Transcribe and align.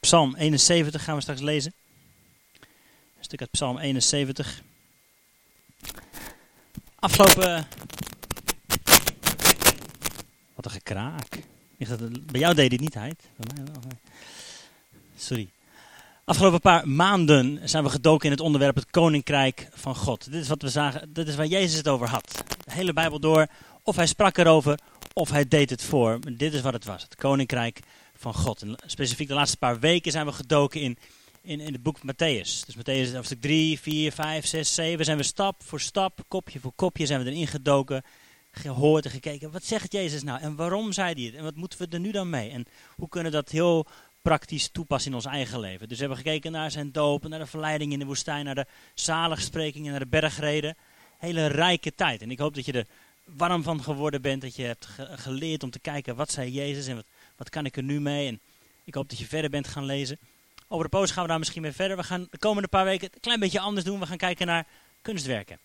Psalm 0.00 0.34
71 0.34 1.04
gaan 1.04 1.14
we 1.14 1.20
straks 1.20 1.40
lezen. 1.40 1.74
Een 3.18 3.24
stuk 3.24 3.40
uit 3.40 3.50
Psalm 3.50 3.78
71. 3.78 4.62
Afgelopen. 6.94 7.66
Wat 10.54 10.64
een 10.64 10.70
gekraak. 10.70 11.28
Bij 12.26 12.40
jou 12.40 12.54
deed 12.54 12.70
dit 12.70 12.80
niet, 12.80 12.94
Heid. 12.94 13.28
Sorry. 15.16 15.48
Afgelopen 16.24 16.60
paar 16.60 16.88
maanden 16.88 17.68
zijn 17.68 17.84
we 17.84 17.90
gedoken 17.90 18.24
in 18.24 18.30
het 18.30 18.40
onderwerp 18.40 18.74
het 18.74 18.90
Koninkrijk 18.90 19.68
van 19.72 19.96
God. 19.96 20.32
Dit 20.32 20.42
is 20.42 20.48
wat 20.48 20.62
we 20.62 20.68
zagen, 20.68 21.12
dit 21.12 21.28
is 21.28 21.36
waar 21.36 21.46
Jezus 21.46 21.76
het 21.76 21.88
over 21.88 22.08
had. 22.08 22.44
De 22.64 22.72
hele 22.72 22.92
Bijbel 22.92 23.20
door. 23.20 23.46
Of 23.82 23.96
hij 23.96 24.06
sprak 24.06 24.38
erover, 24.38 24.78
of 25.12 25.30
hij 25.30 25.48
deed 25.48 25.70
het 25.70 25.82
voor. 25.82 26.18
Dit 26.36 26.54
is 26.54 26.60
wat 26.60 26.72
het 26.72 26.84
was, 26.84 27.02
het 27.02 27.14
Koninkrijk 27.14 27.80
van 28.18 28.34
God. 28.34 28.62
En 28.62 28.76
specifiek 28.86 29.28
de 29.28 29.34
laatste 29.34 29.56
paar 29.56 29.78
weken 29.78 30.12
zijn 30.12 30.26
we 30.26 30.32
gedoken 30.32 30.80
in, 30.80 30.98
in, 31.42 31.60
in 31.60 31.72
het 31.72 31.82
boek 31.82 31.98
Matthäus. 31.98 32.64
Dus 32.66 32.76
Matthäus 32.76 33.14
hoofdstuk 33.14 33.40
3, 33.40 33.80
4, 33.80 34.12
5, 34.12 34.46
6, 34.46 34.74
7 34.74 35.04
zijn 35.04 35.16
we 35.16 35.22
stap 35.22 35.62
voor 35.62 35.80
stap, 35.80 36.20
kopje 36.28 36.60
voor 36.60 36.72
kopje 36.72 37.06
zijn 37.06 37.24
we 37.24 37.30
erin 37.30 37.46
gedoken. 37.46 38.02
Gehoord 38.50 39.04
en 39.04 39.10
gekeken, 39.10 39.50
wat 39.50 39.64
zegt 39.64 39.92
Jezus 39.92 40.22
nou 40.22 40.40
en 40.40 40.56
waarom 40.56 40.92
zei 40.92 41.14
hij 41.14 41.24
het 41.24 41.34
en 41.34 41.42
wat 41.42 41.54
moeten 41.54 41.78
we 41.78 41.86
er 41.90 42.00
nu 42.00 42.10
dan 42.10 42.30
mee? 42.30 42.50
En 42.50 42.66
hoe 42.96 43.08
kunnen 43.08 43.30
we 43.30 43.36
dat 43.36 43.50
heel 43.50 43.86
praktisch 44.22 44.68
toepassen 44.68 45.10
in 45.10 45.16
ons 45.16 45.26
eigen 45.26 45.60
leven? 45.60 45.88
Dus 45.88 45.98
we 45.98 46.04
hebben 46.04 46.24
gekeken 46.24 46.52
naar 46.52 46.70
zijn 46.70 46.92
doop, 46.92 47.28
naar 47.28 47.38
de 47.38 47.46
verleiding 47.46 47.92
in 47.92 47.98
de 47.98 48.04
woestijn, 48.04 48.44
naar 48.44 48.54
de 48.54 48.66
zaligsprekingen, 48.94 49.90
naar 49.90 50.00
de 50.00 50.06
bergreden. 50.06 50.76
Hele 51.18 51.46
rijke 51.46 51.94
tijd. 51.94 52.22
En 52.22 52.30
ik 52.30 52.38
hoop 52.38 52.54
dat 52.54 52.64
je 52.64 52.72
er 52.72 52.86
warm 53.24 53.62
van 53.62 53.82
geworden 53.82 54.22
bent, 54.22 54.42
dat 54.42 54.56
je 54.56 54.62
hebt 54.62 54.88
geleerd 54.96 55.62
om 55.62 55.70
te 55.70 55.80
kijken 55.80 56.16
wat 56.16 56.30
zei 56.30 56.50
Jezus 56.50 56.86
en 56.86 56.94
wat, 56.94 57.06
wat 57.38 57.50
kan 57.50 57.66
ik 57.66 57.76
er 57.76 57.82
nu 57.82 58.00
mee? 58.00 58.28
En 58.28 58.40
ik 58.84 58.94
hoop 58.94 59.08
dat 59.08 59.18
je 59.18 59.26
verder 59.26 59.50
bent 59.50 59.68
gaan 59.68 59.84
lezen. 59.84 60.18
Over 60.68 60.84
de 60.84 60.96
poos 60.96 61.10
gaan 61.10 61.22
we 61.22 61.28
daar 61.28 61.38
misschien 61.38 61.62
mee 61.62 61.72
verder. 61.72 61.96
We 61.96 62.02
gaan 62.02 62.26
de 62.30 62.38
komende 62.38 62.68
paar 62.68 62.84
weken 62.84 63.08
een 63.12 63.20
klein 63.20 63.40
beetje 63.40 63.60
anders 63.60 63.86
doen. 63.86 64.00
We 64.00 64.06
gaan 64.06 64.16
kijken 64.16 64.46
naar 64.46 64.66
kunstwerken. 65.02 65.58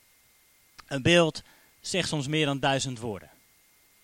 Een 0.87 1.01
beeld 1.01 1.41
zegt 1.81 2.07
soms 2.07 2.27
meer 2.27 2.45
dan 2.45 2.59
duizend 2.59 2.99
woorden. 2.99 3.29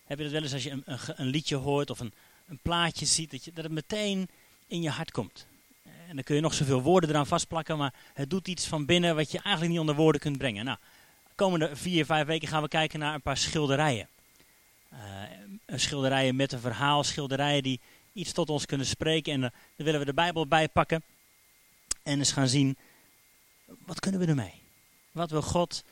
Heb 0.04 0.18
je 0.18 0.24
dat 0.24 0.32
wel 0.32 0.42
eens 0.42 0.52
als 0.52 0.62
je 0.62 0.70
een, 0.70 0.82
een, 0.84 0.98
een 1.16 1.26
liedje 1.26 1.56
hoort 1.56 1.90
of 1.90 2.00
een, 2.00 2.12
een 2.48 2.58
plaatje 2.62 3.06
ziet, 3.06 3.30
dat, 3.30 3.44
je, 3.44 3.52
dat 3.52 3.64
het 3.64 3.72
meteen 3.72 4.28
in 4.66 4.82
je 4.82 4.90
hart 4.90 5.10
komt. 5.10 5.46
En 6.08 6.14
dan 6.14 6.24
kun 6.24 6.34
je 6.34 6.40
nog 6.40 6.54
zoveel 6.54 6.82
woorden 6.82 7.10
eraan 7.10 7.26
vastplakken, 7.26 7.78
maar 7.78 7.94
het 8.14 8.30
doet 8.30 8.48
iets 8.48 8.66
van 8.66 8.86
binnen 8.86 9.16
wat 9.16 9.30
je 9.30 9.38
eigenlijk 9.38 9.70
niet 9.70 9.80
onder 9.80 9.94
woorden 9.94 10.20
kunt 10.20 10.38
brengen. 10.38 10.64
Nou, 10.64 10.78
de 11.28 11.34
komende 11.34 11.76
vier, 11.76 12.04
vijf 12.04 12.26
weken 12.26 12.48
gaan 12.48 12.62
we 12.62 12.68
kijken 12.68 12.98
naar 12.98 13.14
een 13.14 13.22
paar 13.22 13.36
schilderijen. 13.36 14.08
Uh, 14.92 14.98
schilderijen 15.66 16.36
met 16.36 16.52
een 16.52 16.60
verhaal, 16.60 17.04
schilderijen 17.04 17.62
die 17.62 17.80
iets 18.12 18.32
tot 18.32 18.50
ons 18.50 18.66
kunnen 18.66 18.86
spreken. 18.86 19.32
En 19.32 19.42
uh, 19.42 19.48
dan 19.76 19.86
willen 19.86 20.00
we 20.00 20.06
de 20.06 20.14
Bijbel 20.14 20.46
bijpakken 20.46 21.02
en 22.02 22.18
eens 22.18 22.32
gaan 22.32 22.48
zien, 22.48 22.76
wat 23.86 24.00
kunnen 24.00 24.20
we 24.20 24.26
ermee? 24.26 24.62
Wat 25.12 25.30
wil 25.30 25.42
God 25.42 25.84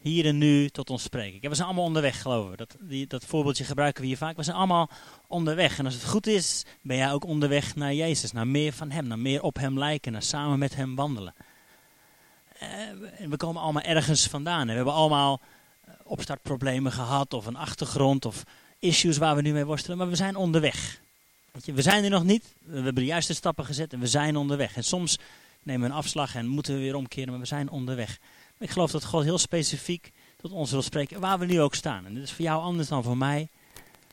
hier 0.00 0.26
en 0.26 0.38
nu 0.38 0.68
tot 0.68 0.90
ons 0.90 1.02
spreken? 1.02 1.48
We 1.48 1.54
zijn 1.54 1.66
allemaal 1.66 1.86
onderweg, 1.86 2.22
geloven 2.22 2.56
dat, 2.56 2.76
dat 3.08 3.24
voorbeeldje 3.24 3.64
gebruiken 3.64 4.02
we 4.02 4.08
hier 4.08 4.16
vaak. 4.16 4.36
We 4.36 4.42
zijn 4.42 4.56
allemaal 4.56 4.90
onderweg. 5.26 5.78
En 5.78 5.84
als 5.84 5.94
het 5.94 6.04
goed 6.04 6.26
is, 6.26 6.64
ben 6.80 6.96
jij 6.96 7.12
ook 7.12 7.24
onderweg 7.24 7.74
naar 7.74 7.94
Jezus. 7.94 8.32
Naar 8.32 8.46
meer 8.46 8.72
van 8.72 8.90
Hem, 8.90 9.06
naar 9.06 9.18
meer 9.18 9.42
op 9.42 9.56
Hem 9.56 9.78
lijken, 9.78 10.12
naar 10.12 10.22
samen 10.22 10.58
met 10.58 10.74
Hem 10.74 10.94
wandelen. 10.94 11.34
En 13.18 13.30
we 13.30 13.36
komen 13.36 13.62
allemaal 13.62 13.82
ergens 13.82 14.26
vandaan. 14.26 14.60
En 14.60 14.66
we 14.66 14.74
hebben 14.74 14.94
allemaal 14.94 15.40
opstartproblemen 16.12 16.92
gehad, 16.92 17.34
of 17.34 17.46
een 17.46 17.56
achtergrond, 17.56 18.24
of 18.24 18.42
issues 18.78 19.16
waar 19.16 19.36
we 19.36 19.42
nu 19.42 19.52
mee 19.52 19.64
worstelen, 19.64 19.98
maar 19.98 20.08
we 20.08 20.16
zijn 20.16 20.36
onderweg. 20.36 21.00
Je, 21.64 21.72
we 21.72 21.82
zijn 21.82 22.04
er 22.04 22.10
nog 22.10 22.24
niet, 22.24 22.44
we 22.64 22.74
hebben 22.74 22.94
de 22.94 23.04
juiste 23.04 23.34
stappen 23.34 23.64
gezet 23.64 23.92
en 23.92 24.00
we 24.00 24.06
zijn 24.06 24.36
onderweg. 24.36 24.76
En 24.76 24.84
soms 24.84 25.18
nemen 25.62 25.82
we 25.82 25.86
een 25.86 26.00
afslag 26.00 26.34
en 26.34 26.46
moeten 26.46 26.74
we 26.74 26.80
weer 26.80 26.94
omkeren, 26.94 27.30
maar 27.30 27.40
we 27.40 27.46
zijn 27.46 27.70
onderweg. 27.70 28.18
Ik 28.58 28.70
geloof 28.70 28.90
dat 28.90 29.04
God 29.04 29.24
heel 29.24 29.38
specifiek 29.38 30.12
tot 30.36 30.52
ons 30.52 30.70
wil 30.70 30.82
spreken, 30.82 31.20
waar 31.20 31.38
we 31.38 31.46
nu 31.46 31.60
ook 31.60 31.74
staan. 31.74 32.06
En 32.06 32.14
dit 32.14 32.22
is 32.22 32.32
voor 32.32 32.44
jou 32.44 32.62
anders 32.62 32.88
dan 32.88 33.02
voor 33.02 33.16
mij, 33.16 33.48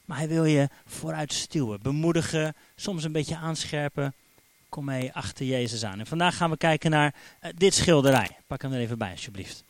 maar 0.05 0.17
hij 0.17 0.27
wil 0.27 0.45
je 0.45 0.69
vooruit 0.85 1.33
stuwen, 1.33 1.81
bemoedigen, 1.81 2.55
soms 2.75 3.03
een 3.03 3.11
beetje 3.11 3.37
aanscherpen. 3.37 4.13
Kom 4.69 4.85
mee 4.85 5.13
achter 5.13 5.45
Jezus 5.45 5.83
aan. 5.83 5.99
En 5.99 6.07
vandaag 6.07 6.37
gaan 6.37 6.49
we 6.49 6.57
kijken 6.57 6.91
naar 6.91 7.15
uh, 7.15 7.49
dit 7.55 7.73
schilderij. 7.73 8.37
Pak 8.47 8.61
hem 8.61 8.73
er 8.73 8.79
even 8.79 8.97
bij, 8.97 9.11
alsjeblieft. 9.11 9.63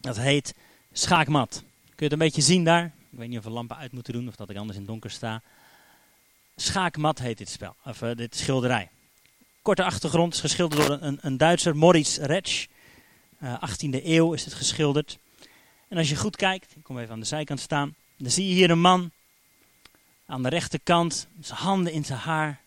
Dat 0.00 0.18
heet 0.18 0.54
Schaakmat. 0.92 1.50
Kun 1.50 1.94
je 1.96 2.04
het 2.04 2.12
een 2.12 2.18
beetje 2.18 2.42
zien 2.42 2.64
daar? 2.64 2.84
Ik 2.84 3.18
weet 3.18 3.28
niet 3.28 3.38
of 3.38 3.44
we 3.44 3.50
lampen 3.50 3.76
uit 3.76 3.92
moeten 3.92 4.12
doen 4.12 4.28
of 4.28 4.36
dat 4.36 4.50
ik 4.50 4.56
anders 4.56 4.74
in 4.74 4.82
het 4.82 4.90
donker 4.90 5.10
sta. 5.10 5.42
Schaakmat 6.56 7.18
heet 7.18 7.38
dit 7.38 7.48
spel, 7.48 7.76
of 7.84 8.02
uh, 8.02 8.16
dit 8.16 8.36
schilderij. 8.36 8.90
Korte 9.62 9.84
achtergrond, 9.84 10.34
is 10.34 10.40
geschilderd 10.40 10.86
door 10.86 10.98
een, 11.00 11.18
een 11.20 11.36
Duitser, 11.36 11.76
Moritz 11.76 12.18
Retsch. 12.18 12.66
Uh, 13.42 13.62
18e 13.68 14.04
eeuw 14.04 14.32
is 14.32 14.44
het 14.44 14.54
geschilderd. 14.54 15.18
En 15.88 15.96
als 15.96 16.08
je 16.08 16.16
goed 16.16 16.36
kijkt, 16.36 16.76
ik 16.76 16.82
kom 16.82 16.98
even 16.98 17.12
aan 17.12 17.20
de 17.20 17.26
zijkant 17.26 17.60
staan, 17.60 17.94
dan 18.16 18.30
zie 18.30 18.48
je 18.48 18.54
hier 18.54 18.70
een 18.70 18.80
man 18.80 19.10
aan 20.26 20.42
de 20.42 20.48
rechterkant, 20.48 21.28
zijn 21.40 21.58
handen 21.58 21.92
in 21.92 22.04
zijn 22.04 22.18
haar. 22.18 22.60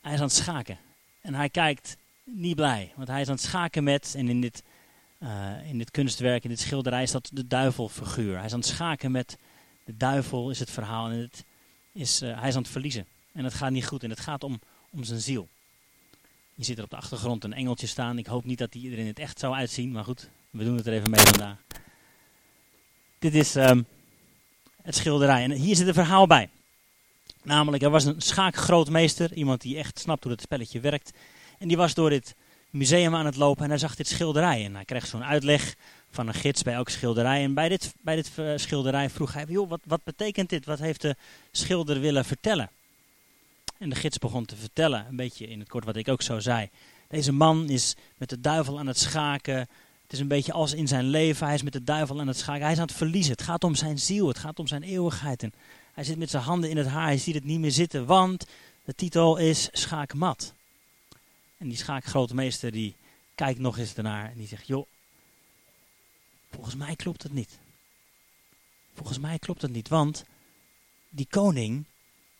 Hij 0.00 0.12
is 0.12 0.18
aan 0.18 0.26
het 0.26 0.36
schaken. 0.36 0.78
En 1.20 1.34
hij 1.34 1.48
kijkt 1.48 1.96
niet 2.24 2.56
blij, 2.56 2.92
want 2.96 3.08
hij 3.08 3.20
is 3.20 3.28
aan 3.28 3.34
het 3.34 3.44
schaken 3.44 3.84
met, 3.84 4.14
en 4.16 4.28
in 4.28 4.40
dit 4.40 4.62
uh, 5.24 5.68
in 5.68 5.78
dit 5.78 5.90
kunstwerk, 5.90 6.44
in 6.44 6.50
dit 6.50 6.60
schilderij, 6.60 7.02
is 7.02 7.10
dat 7.10 7.30
de 7.32 7.46
duivelfiguur. 7.46 8.36
Hij 8.36 8.44
is 8.44 8.52
aan 8.52 8.58
het 8.58 8.68
schaken 8.68 9.10
met 9.10 9.38
de 9.84 9.96
duivel, 9.96 10.50
is 10.50 10.58
het 10.58 10.70
verhaal. 10.70 11.10
En 11.10 11.18
het 11.18 11.44
is, 11.92 12.22
uh, 12.22 12.40
hij 12.40 12.48
is 12.48 12.54
aan 12.54 12.62
het 12.62 12.70
verliezen. 12.70 13.06
En 13.32 13.44
het 13.44 13.54
gaat 13.54 13.70
niet 13.70 13.86
goed. 13.86 14.02
En 14.02 14.10
het 14.10 14.20
gaat 14.20 14.44
om, 14.44 14.60
om 14.90 15.04
zijn 15.04 15.20
ziel. 15.20 15.48
Je 16.54 16.64
ziet 16.64 16.78
er 16.78 16.84
op 16.84 16.90
de 16.90 16.96
achtergrond 16.96 17.44
een 17.44 17.52
engeltje 17.52 17.86
staan. 17.86 18.18
Ik 18.18 18.26
hoop 18.26 18.44
niet 18.44 18.58
dat 18.58 18.72
die 18.72 18.92
er 18.92 18.98
in 18.98 19.06
het 19.06 19.18
echt 19.18 19.38
zou 19.38 19.54
uitzien. 19.54 19.92
Maar 19.92 20.04
goed, 20.04 20.28
we 20.50 20.64
doen 20.64 20.76
het 20.76 20.86
er 20.86 20.92
even 20.92 21.10
mee 21.10 21.24
vandaag. 21.24 21.56
Dit 23.18 23.34
is 23.34 23.54
um, 23.54 23.86
het 24.82 24.96
schilderij. 24.96 25.42
En 25.42 25.50
hier 25.50 25.76
zit 25.76 25.86
een 25.86 25.94
verhaal 25.94 26.26
bij. 26.26 26.48
Namelijk, 27.42 27.82
er 27.82 27.90
was 27.90 28.04
een 28.04 28.20
schaakgrootmeester. 28.20 29.32
Iemand 29.32 29.60
die 29.60 29.76
echt 29.76 29.98
snapt 29.98 30.22
hoe 30.22 30.32
het 30.32 30.40
spelletje 30.40 30.80
werkt. 30.80 31.12
En 31.58 31.68
die 31.68 31.76
was 31.76 31.94
door 31.94 32.10
dit 32.10 32.34
museum 32.74 33.14
aan 33.14 33.26
het 33.26 33.36
lopen 33.36 33.64
en 33.64 33.70
hij 33.70 33.78
zag 33.78 33.94
dit 33.94 34.08
schilderij. 34.08 34.64
En 34.64 34.74
hij 34.74 34.84
kreeg 34.84 35.06
zo'n 35.06 35.24
uitleg 35.24 35.74
van 36.10 36.28
een 36.28 36.34
gids 36.34 36.62
bij 36.62 36.74
elk 36.74 36.88
schilderij. 36.88 37.42
En 37.42 37.54
bij 37.54 37.68
dit, 37.68 37.94
bij 38.00 38.16
dit 38.16 38.30
uh, 38.38 38.52
schilderij 38.56 39.10
vroeg 39.10 39.32
hij, 39.32 39.44
joh, 39.48 39.68
wat, 39.68 39.80
wat 39.84 40.04
betekent 40.04 40.48
dit? 40.48 40.66
Wat 40.66 40.78
heeft 40.78 41.00
de 41.00 41.16
schilder 41.50 42.00
willen 42.00 42.24
vertellen? 42.24 42.70
En 43.78 43.88
de 43.88 43.96
gids 43.96 44.18
begon 44.18 44.44
te 44.44 44.56
vertellen, 44.56 45.06
een 45.08 45.16
beetje 45.16 45.46
in 45.46 45.58
het 45.58 45.68
kort 45.68 45.84
wat 45.84 45.96
ik 45.96 46.08
ook 46.08 46.22
zo 46.22 46.40
zei. 46.40 46.70
Deze 47.08 47.32
man 47.32 47.68
is 47.68 47.96
met 48.16 48.28
de 48.28 48.40
duivel 48.40 48.78
aan 48.78 48.86
het 48.86 48.98
schaken. 48.98 49.58
Het 50.02 50.12
is 50.12 50.18
een 50.18 50.28
beetje 50.28 50.52
als 50.52 50.72
in 50.72 50.88
zijn 50.88 51.04
leven. 51.04 51.46
Hij 51.46 51.54
is 51.54 51.62
met 51.62 51.72
de 51.72 51.84
duivel 51.84 52.20
aan 52.20 52.26
het 52.26 52.38
schaken. 52.38 52.62
Hij 52.62 52.72
is 52.72 52.78
aan 52.78 52.86
het 52.86 52.96
verliezen. 52.96 53.32
Het 53.32 53.42
gaat 53.42 53.64
om 53.64 53.74
zijn 53.74 53.98
ziel. 53.98 54.28
Het 54.28 54.38
gaat 54.38 54.58
om 54.58 54.66
zijn 54.66 54.82
eeuwigheid. 54.82 55.42
En 55.42 55.52
hij 55.92 56.04
zit 56.04 56.18
met 56.18 56.30
zijn 56.30 56.42
handen 56.42 56.70
in 56.70 56.76
het 56.76 56.86
haar. 56.86 57.06
Hij 57.06 57.18
ziet 57.18 57.34
het 57.34 57.44
niet 57.44 57.60
meer 57.60 57.70
zitten. 57.70 58.06
Want 58.06 58.46
de 58.84 58.94
titel 58.94 59.36
is 59.36 59.68
Schaakmat. 59.72 60.54
En 61.58 61.68
die 61.68 61.76
schaakgrootmeester 61.76 62.70
die 62.72 62.96
kijkt 63.34 63.60
nog 63.60 63.78
eens 63.78 63.94
ernaar 63.94 64.30
en 64.30 64.38
die 64.38 64.46
zegt, 64.46 64.66
joh, 64.66 64.86
volgens 66.50 66.74
mij 66.74 66.96
klopt 66.96 67.22
het 67.22 67.32
niet. 67.32 67.58
Volgens 68.94 69.18
mij 69.18 69.38
klopt 69.38 69.62
het 69.62 69.70
niet, 69.70 69.88
want 69.88 70.24
die 71.08 71.26
koning 71.30 71.84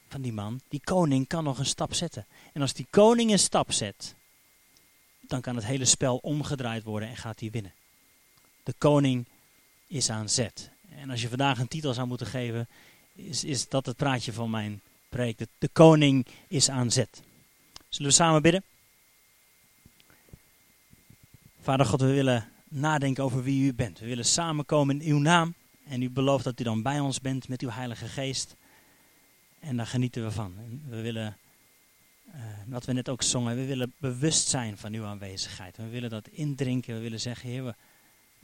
van 0.09 0.23
die 0.23 0.33
man, 0.33 0.61
die 0.69 0.81
koning 0.85 1.27
kan 1.27 1.45
nog 1.45 1.59
een 1.59 1.67
stap 1.67 1.95
zetten. 1.95 2.27
En 2.53 2.61
als 2.61 2.73
die 2.73 2.87
koning 2.91 3.31
een 3.31 3.39
stap 3.39 3.73
zet, 3.73 4.15
dan 5.21 5.41
kan 5.41 5.57
het 5.57 5.65
hele 5.65 5.85
spel 5.85 6.17
omgedraaid 6.17 6.83
worden 6.83 7.09
en 7.09 7.17
gaat 7.17 7.41
hij 7.41 7.51
winnen. 7.51 7.73
De 8.63 8.75
koning 8.79 9.27
is 9.87 10.11
aan 10.11 10.29
zet. 10.29 10.71
En 10.89 11.11
als 11.11 11.23
je 11.23 11.29
vandaag 11.29 11.59
een 11.59 11.69
titel 11.69 11.95
zou 11.95 12.07
moeten 12.07 12.27
geven, 12.27 12.69
is, 13.13 13.45
is 13.45 13.69
dat 13.69 13.87
het 13.87 13.97
praatje 13.97 14.33
van 14.33 14.51
mijn 14.51 14.81
preek. 15.09 15.39
De, 15.39 15.49
de 15.59 15.69
koning 15.69 16.27
is 16.49 16.71
aan 16.71 16.91
zet. 16.91 17.23
Zullen 17.88 18.11
we 18.11 18.17
samen 18.17 18.43
bidden? 18.43 18.62
Vader 21.64 21.87
God, 21.87 22.00
we 22.00 22.12
willen 22.12 22.49
nadenken 22.69 23.25
over 23.25 23.43
wie 23.43 23.66
u 23.66 23.75
bent. 23.75 23.99
We 23.99 24.06
willen 24.06 24.25
samenkomen 24.25 25.00
in 25.00 25.12
uw 25.12 25.19
naam. 25.19 25.55
En 25.88 26.02
u 26.02 26.11
belooft 26.11 26.44
dat 26.44 26.61
u 26.61 26.64
dan 26.64 26.82
bij 26.82 27.00
ons 27.00 27.20
bent 27.20 27.49
met 27.49 27.62
uw 27.62 27.70
Heilige 27.70 28.06
Geest. 28.06 28.56
En 29.61 29.76
daar 29.76 29.87
genieten 29.87 30.25
we 30.25 30.31
van. 30.31 30.55
We 30.88 31.00
willen, 31.00 31.37
uh, 32.26 32.34
wat 32.66 32.84
we 32.84 32.93
net 32.93 33.08
ook 33.08 33.22
zongen, 33.22 33.56
we 33.56 33.64
willen 33.64 33.93
bewust 33.99 34.49
zijn 34.49 34.78
van 34.78 34.93
uw 34.93 35.05
aanwezigheid. 35.05 35.76
We 35.76 35.88
willen 35.88 36.11
dat 36.11 36.28
indrinken. 36.28 36.94
We 36.94 37.00
willen 37.00 37.20
zeggen, 37.20 37.49
Heer, 37.49 37.64
we, 37.64 37.75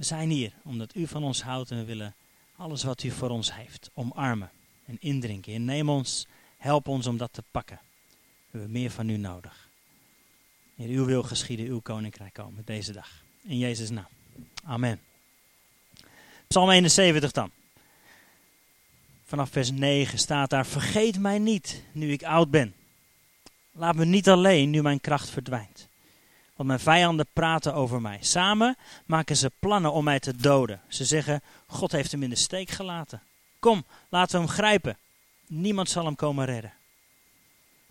zijn 0.05 0.31
hier 0.31 0.53
omdat 0.63 0.95
u 0.95 1.07
van 1.07 1.25
ons 1.25 1.43
houdt. 1.43 1.71
En 1.71 1.79
we 1.79 1.85
willen 1.85 2.15
alles 2.57 2.83
wat 2.83 3.03
u 3.03 3.11
voor 3.11 3.31
ons 3.31 3.55
heeft 3.55 3.91
omarmen 3.95 4.51
en 4.87 4.97
indrinken. 5.01 5.55
En 5.55 5.65
neem 5.65 5.89
ons, 5.89 6.27
help 6.59 6.89
ons 6.89 7.07
om 7.07 7.17
dat 7.17 7.33
te 7.33 7.43
pakken. 7.51 7.81
We 8.51 8.59
hebben 8.59 8.71
meer 8.71 8.91
van 8.91 9.09
u 9.09 9.17
nodig. 9.17 9.70
Uw 10.89 11.05
wil 11.05 11.23
geschieden, 11.23 11.67
uw 11.67 11.81
koninkrijk 11.81 12.33
komen 12.33 12.63
deze 12.65 12.93
dag. 12.93 13.09
In 13.43 13.59
Jezus' 13.59 13.91
naam. 13.91 14.07
Amen. 14.65 15.01
Psalm 16.47 16.71
71 16.71 17.33
dan. 17.33 17.51
Vanaf 19.25 19.51
vers 19.51 19.71
9 19.71 20.19
staat 20.19 20.51
daar: 20.51 20.67
Vergeet 20.67 21.19
mij 21.19 21.39
niet 21.39 21.83
nu 21.93 22.13
ik 22.13 22.23
oud 22.23 22.51
ben. 22.51 22.75
Laat 23.73 23.95
me 23.95 24.05
niet 24.05 24.29
alleen 24.29 24.71
nu 24.71 24.83
mijn 24.83 25.01
kracht 25.01 25.31
verdwijnt. 25.31 25.89
Want 26.55 26.69
mijn 26.69 26.81
vijanden 26.81 27.27
praten 27.33 27.75
over 27.75 28.01
mij. 28.01 28.19
Samen 28.21 28.77
maken 29.07 29.37
ze 29.37 29.51
plannen 29.59 29.93
om 29.93 30.05
mij 30.05 30.21
te 30.21 30.37
doden. 30.37 30.81
Ze 30.89 31.05
zeggen: 31.05 31.43
God 31.67 31.93
heeft 31.93 32.13
hem 32.13 32.23
in 32.23 32.31
de 32.31 32.37
steek 32.37 32.71
gelaten. 32.71 33.23
Kom, 33.59 33.85
laten 34.09 34.41
we 34.41 34.47
hem 34.47 34.55
grijpen. 34.55 34.99
Niemand 35.47 35.91
zal 35.91 36.05
hem 36.05 36.17
komen 36.17 36.45
redden. 36.45 36.73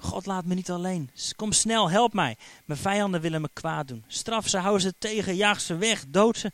God 0.01 0.25
laat 0.25 0.45
me 0.45 0.53
niet 0.53 0.69
alleen. 0.69 1.09
Kom 1.35 1.51
snel, 1.51 1.89
help 1.89 2.13
mij. 2.13 2.37
Mijn 2.65 2.79
vijanden 2.79 3.21
willen 3.21 3.41
me 3.41 3.49
kwaad 3.53 3.87
doen. 3.87 4.03
Straf 4.07 4.47
ze, 4.47 4.57
hou 4.57 4.79
ze 4.79 4.93
tegen, 4.97 5.35
jaag 5.35 5.61
ze 5.61 5.75
weg, 5.75 6.05
dood 6.07 6.37
ze. 6.37 6.51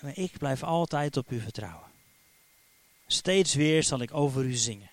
Maar 0.00 0.18
ik 0.18 0.38
blijf 0.38 0.62
altijd 0.62 1.16
op 1.16 1.30
u 1.30 1.40
vertrouwen. 1.40 1.86
Steeds 3.06 3.54
weer 3.54 3.82
zal 3.82 4.00
ik 4.00 4.14
over 4.14 4.44
u 4.44 4.52
zingen. 4.52 4.90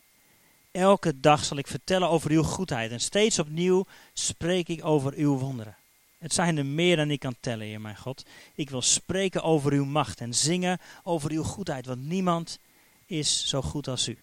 Elke 0.72 1.20
dag 1.20 1.44
zal 1.46 1.58
ik 1.58 1.68
vertellen 1.68 2.10
over 2.10 2.32
uw 2.32 2.44
goedheid. 2.44 2.92
En 2.92 3.00
steeds 3.00 3.40
opnieuw 3.40 3.86
spreek 4.14 4.68
ik 4.68 4.86
over 4.86 5.14
uw 5.14 5.38
wonderen. 5.38 5.76
Het 6.18 6.34
zijn 6.34 6.58
er 6.58 6.66
meer 6.66 6.96
dan 6.96 7.12
ik 7.12 7.20
kan 7.20 7.36
tellen, 7.40 7.68
Heer 7.68 7.82
mijn 7.82 7.98
God. 7.98 8.26
Ik 8.56 8.70
wil 8.70 8.82
spreken 8.82 9.44
over 9.44 9.72
uw 9.72 9.86
macht 9.86 10.22
en 10.22 10.34
zingen 10.34 10.80
over 11.04 11.32
uw 11.32 11.44
goedheid, 11.44 11.86
want 11.86 12.02
niemand 12.02 12.60
is 13.06 13.48
zo 13.48 13.62
goed 13.62 13.88
als 13.88 14.08
u. 14.08 14.18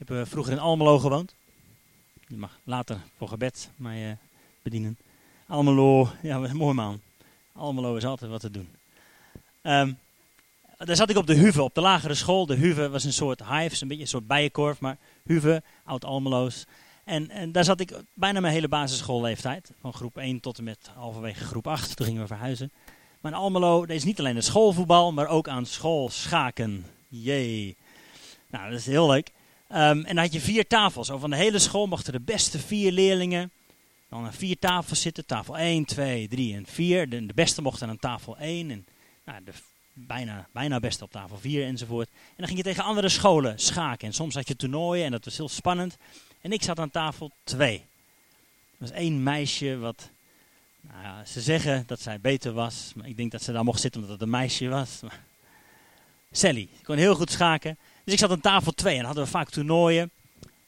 Ik 0.00 0.08
heb 0.08 0.16
uh, 0.16 0.24
vroeger 0.26 0.52
in 0.52 0.58
Almelo 0.58 0.98
gewoond. 0.98 1.34
Je 2.26 2.36
mag 2.36 2.58
later 2.64 3.00
voor 3.16 3.28
gebed 3.28 3.70
mij 3.76 4.08
uh, 4.08 4.12
bedienen. 4.62 4.98
Almelo, 5.46 6.08
ja, 6.22 6.38
mooi 6.52 6.74
man. 6.74 7.00
Almelo 7.52 7.96
is 7.96 8.04
altijd 8.04 8.30
wat 8.30 8.40
te 8.40 8.50
doen. 8.50 8.68
Um, 9.62 9.98
daar 10.76 10.96
zat 10.96 11.10
ik 11.10 11.16
op 11.16 11.26
de 11.26 11.34
Huve, 11.34 11.62
op 11.62 11.74
de 11.74 11.80
lagere 11.80 12.14
school. 12.14 12.46
De 12.46 12.54
Huve 12.54 12.88
was 12.88 13.04
een 13.04 13.12
soort 13.12 13.44
hives, 13.44 13.80
een 13.80 13.88
beetje 13.88 14.02
een 14.02 14.08
soort 14.08 14.26
bijenkorf, 14.26 14.80
maar 14.80 14.96
Huve, 15.22 15.62
oud-Almeloos. 15.84 16.66
En, 17.04 17.30
en, 17.30 17.52
daar 17.52 17.64
zat 17.64 17.80
ik 17.80 17.94
bijna 18.14 18.40
mijn 18.40 18.54
hele 18.54 18.68
basisschoolleeftijd. 18.68 19.72
Van 19.80 19.92
groep 19.92 20.18
1 20.18 20.40
tot 20.40 20.58
en 20.58 20.64
met 20.64 20.90
halverwege 20.94 21.44
groep 21.44 21.66
8. 21.66 21.96
Toen 21.96 22.06
gingen 22.06 22.22
we 22.22 22.26
verhuizen. 22.26 22.72
Maar 23.20 23.32
in 23.32 23.38
Almelo, 23.38 23.86
dat 23.86 23.96
is 23.96 24.04
niet 24.04 24.18
alleen 24.18 24.34
de 24.34 24.40
schoolvoetbal, 24.40 25.12
maar 25.12 25.28
ook 25.28 25.48
aan 25.48 25.66
school 25.66 26.08
schaken. 26.08 26.86
Jee. 27.08 27.76
Nou, 28.46 28.70
dat 28.70 28.78
is 28.78 28.86
heel 28.86 29.06
leuk. 29.06 29.30
Um, 29.72 29.76
en 29.76 30.02
dan 30.02 30.16
had 30.16 30.32
je 30.32 30.40
vier 30.40 30.66
tafels. 30.66 31.08
Over 31.08 31.20
van 31.20 31.30
de 31.30 31.36
hele 31.36 31.58
school 31.58 31.86
mochten 31.86 32.12
de 32.12 32.20
beste 32.20 32.58
vier 32.58 32.92
leerlingen 32.92 33.50
dan 34.08 34.24
aan 34.24 34.32
vier 34.32 34.58
tafels 34.58 35.00
zitten. 35.00 35.26
Tafel 35.26 35.58
1, 35.58 35.84
2, 35.84 36.28
3 36.28 36.54
en 36.54 36.66
4. 36.66 37.08
De, 37.08 37.26
de 37.26 37.34
beste 37.34 37.62
mochten 37.62 37.88
aan 37.88 37.98
tafel 37.98 38.38
1. 38.38 38.70
En 38.70 38.86
nou, 39.24 39.44
de 39.44 39.52
bijna, 39.92 40.48
bijna 40.52 40.80
best 40.80 41.02
op 41.02 41.10
tafel 41.10 41.38
4 41.38 41.64
enzovoort. 41.64 42.08
En 42.08 42.34
dan 42.36 42.46
ging 42.46 42.58
je 42.58 42.64
tegen 42.64 42.84
andere 42.84 43.08
scholen 43.08 43.58
schaken. 43.58 44.06
En 44.06 44.14
soms 44.14 44.34
had 44.34 44.48
je 44.48 44.56
toernooien 44.56 45.04
en 45.04 45.10
dat 45.10 45.24
was 45.24 45.36
heel 45.36 45.48
spannend. 45.48 45.96
En 46.40 46.52
ik 46.52 46.62
zat 46.62 46.78
aan 46.78 46.90
tafel 46.90 47.30
2. 47.44 47.74
Er 47.74 47.82
was 48.78 48.90
één 48.90 49.22
meisje 49.22 49.78
wat, 49.78 50.10
nou 50.80 51.02
ja, 51.02 51.24
ze 51.24 51.40
zeggen 51.40 51.84
dat 51.86 52.00
zij 52.00 52.20
beter 52.20 52.52
was. 52.52 52.92
Maar 52.94 53.08
ik 53.08 53.16
denk 53.16 53.30
dat 53.30 53.42
ze 53.42 53.52
daar 53.52 53.64
mocht 53.64 53.80
zitten 53.80 54.00
omdat 54.00 54.16
het 54.16 54.26
een 54.26 54.34
meisje 54.34 54.68
was. 54.68 55.00
Sally, 56.32 56.68
kon 56.82 56.96
heel 56.96 57.14
goed 57.14 57.30
schaken. 57.30 57.78
Dus 58.04 58.12
ik 58.12 58.18
zat 58.18 58.30
aan 58.30 58.40
tafel 58.40 58.72
2 58.72 58.98
en 58.98 59.04
hadden 59.04 59.24
we 59.24 59.30
vaak 59.30 59.50
toernooien. 59.50 60.10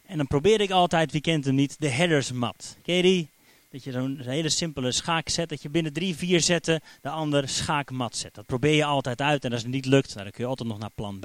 En 0.06 0.16
dan 0.16 0.26
probeerde 0.26 0.64
ik 0.64 0.70
altijd, 0.70 1.12
wie 1.12 1.20
kent 1.20 1.44
hem 1.44 1.54
niet, 1.54 1.76
de 1.78 1.88
headersmat. 1.88 2.76
Ken 2.82 2.94
je 2.94 3.02
die? 3.02 3.30
Dat 3.70 3.84
je 3.84 3.92
zo'n 3.92 4.20
hele 4.20 4.48
simpele 4.48 4.92
schaak 4.92 5.28
zet, 5.28 5.48
dat 5.48 5.62
je 5.62 5.68
binnen 5.68 5.92
drie, 5.92 6.16
vier 6.16 6.40
zetten 6.40 6.80
de 7.00 7.08
ander 7.08 7.48
schaakmat 7.48 8.16
zet. 8.16 8.34
Dat 8.34 8.46
probeer 8.46 8.74
je 8.74 8.84
altijd 8.84 9.20
uit 9.20 9.44
en 9.44 9.52
als 9.52 9.62
het 9.62 9.70
niet 9.70 9.86
lukt, 9.86 10.14
dan 10.14 10.30
kun 10.30 10.44
je 10.44 10.46
altijd 10.46 10.68
nog 10.68 10.78
naar 10.78 10.90
plan 10.94 11.18
B. 11.18 11.24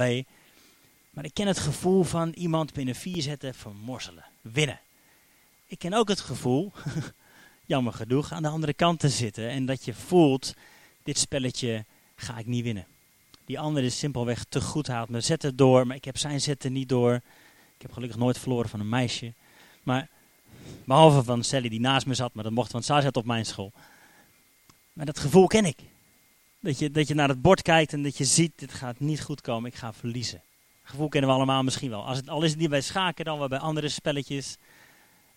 Maar 1.10 1.26
ik 1.26 1.34
ken 1.34 1.48
het 1.48 1.60
gevoel 1.60 2.04
van 2.04 2.32
iemand 2.32 2.74
binnen 2.74 2.96
vier 2.96 3.22
zetten 3.22 3.54
vermorzelen, 3.54 4.26
winnen. 4.42 4.80
Ik 5.68 5.80
ken 5.80 5.94
ook 5.94 6.08
het 6.08 6.20
gevoel, 6.20 6.72
jammer 7.66 7.94
genoeg, 7.94 8.32
aan 8.32 8.42
de 8.42 8.50
andere 8.50 8.74
kant 8.74 9.00
te 9.00 9.10
zitten 9.10 9.50
en 9.50 9.66
dat 9.66 9.86
je 9.86 9.94
voelt, 9.94 10.54
dit 11.04 11.18
spelletje 11.18 11.86
ga 12.16 12.38
ik 12.38 12.46
niet 12.46 12.64
winnen. 12.64 12.88
Die 13.48 13.60
ander 13.60 13.84
is 13.84 14.00
simpelweg 14.00 14.44
te 14.50 14.62
goed, 14.62 14.88
haalt 14.88 15.10
me 15.10 15.22
zetten 15.22 15.56
door, 15.56 15.88
maar 15.88 15.96
ik 15.96 16.06
heb 16.06 16.18
zijn 16.18 16.42
zetten 16.42 16.74
niet 16.74 16.90
door. 16.90 17.14
Ik 17.76 17.82
heb 17.82 17.92
gelukkig 17.92 18.18
nooit 18.18 18.40
verloren 18.40 18.70
van 18.70 18.80
een 18.80 18.90
meisje. 18.90 19.34
Maar 19.84 20.10
Behalve 20.86 21.24
van 21.24 21.44
Sally 21.44 21.70
die 21.70 21.80
naast 21.80 22.06
me 22.06 22.14
zat, 22.14 22.34
maar 22.34 22.44
dat 22.44 22.54
mocht, 22.54 22.72
want 22.72 22.86
zij 22.86 23.02
zat 23.02 23.18
op 23.18 23.26
mijn 23.26 23.46
school. 23.46 23.72
Maar 24.94 25.06
dat 25.06 25.20
gevoel 25.20 25.48
ken 25.48 25.66
ik. 25.66 25.80
Dat 26.60 26.80
je, 26.80 26.92
dat 26.92 27.08
je 27.08 27.14
naar 27.14 27.30
het 27.30 27.42
bord 27.42 27.62
kijkt 27.62 27.94
en 27.94 28.04
dat 28.04 28.18
je 28.18 28.26
ziet, 28.26 28.52
dit 28.56 28.74
gaat 28.74 29.00
niet 29.00 29.22
goed 29.22 29.42
komen, 29.42 29.72
ik 29.72 29.78
ga 29.78 29.94
verliezen. 29.94 30.42
Dat 30.82 30.92
gevoel 30.92 31.08
kennen 31.08 31.30
we 31.30 31.36
allemaal 31.36 31.64
misschien 31.64 31.90
wel. 31.90 32.06
Als 32.06 32.18
het, 32.18 32.30
al 32.30 32.44
is 32.44 32.50
het 32.50 32.60
niet 32.60 32.70
bij 32.70 32.82
schaken, 32.82 33.26
dan 33.26 33.40
wel 33.40 33.48
bij 33.48 33.60
andere 33.60 33.90
spelletjes. 33.90 34.58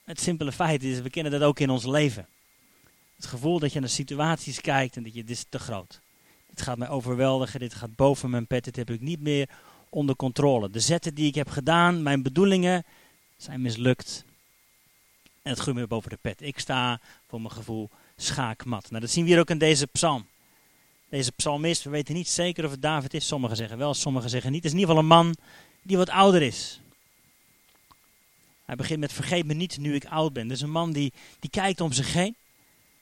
Het 0.04 0.20
simpele 0.20 0.52
feit 0.52 0.82
is, 0.82 1.00
we 1.00 1.10
kennen 1.10 1.32
dat 1.32 1.42
ook 1.42 1.58
in 1.58 1.70
ons 1.70 1.84
leven. 1.84 2.26
Het 3.16 3.26
gevoel 3.26 3.58
dat 3.58 3.72
je 3.72 3.80
naar 3.80 3.88
situaties 3.88 4.60
kijkt 4.60 4.96
en 4.96 5.02
dat 5.02 5.14
je, 5.14 5.24
dit 5.24 5.36
is 5.36 5.44
te 5.48 5.58
groot. 5.58 6.00
Dit 6.60 6.68
gaat 6.68 6.78
mij 6.78 6.88
overweldigen, 6.88 7.60
dit 7.60 7.74
gaat 7.74 7.96
boven 7.96 8.30
mijn 8.30 8.46
pet, 8.46 8.64
dit 8.64 8.76
heb 8.76 8.90
ik 8.90 9.00
niet 9.00 9.20
meer 9.20 9.48
onder 9.88 10.16
controle. 10.16 10.70
De 10.70 10.80
zetten 10.80 11.14
die 11.14 11.26
ik 11.26 11.34
heb 11.34 11.48
gedaan, 11.48 12.02
mijn 12.02 12.22
bedoelingen 12.22 12.84
zijn 13.36 13.62
mislukt. 13.62 14.24
En 15.42 15.50
het 15.50 15.58
groeit 15.58 15.76
me 15.76 15.86
boven 15.86 16.10
de 16.10 16.18
pet. 16.20 16.42
Ik 16.42 16.58
sta 16.58 17.00
voor 17.28 17.40
mijn 17.40 17.52
gevoel 17.52 17.90
schaakmat. 18.16 18.90
Nou, 18.90 19.00
dat 19.00 19.10
zien 19.10 19.24
we 19.24 19.30
hier 19.30 19.38
ook 19.38 19.50
in 19.50 19.58
deze 19.58 19.86
psalm. 19.86 20.26
Deze 21.08 21.32
psalmist, 21.32 21.84
we 21.84 21.90
weten 21.90 22.14
niet 22.14 22.28
zeker 22.28 22.64
of 22.64 22.70
het 22.70 22.82
David 22.82 23.14
is. 23.14 23.26
Sommigen 23.26 23.56
zeggen 23.56 23.78
wel, 23.78 23.94
sommigen 23.94 24.30
zeggen 24.30 24.52
niet. 24.52 24.62
Het 24.62 24.72
is 24.72 24.78
in 24.78 24.80
ieder 24.80 24.94
geval 24.94 25.10
een 25.10 25.24
man 25.24 25.36
die 25.82 25.96
wat 25.96 26.10
ouder 26.10 26.42
is. 26.42 26.80
Hij 28.64 28.76
begint 28.76 29.00
met 29.00 29.12
vergeet 29.12 29.46
me 29.46 29.54
niet 29.54 29.78
nu 29.78 29.94
ik 29.94 30.04
oud 30.04 30.32
ben. 30.32 30.48
Dus 30.48 30.60
een 30.60 30.70
man 30.70 30.92
die, 30.92 31.12
die 31.38 31.50
kijkt 31.50 31.80
om 31.80 31.92
zich 31.92 32.12
heen. 32.12 32.36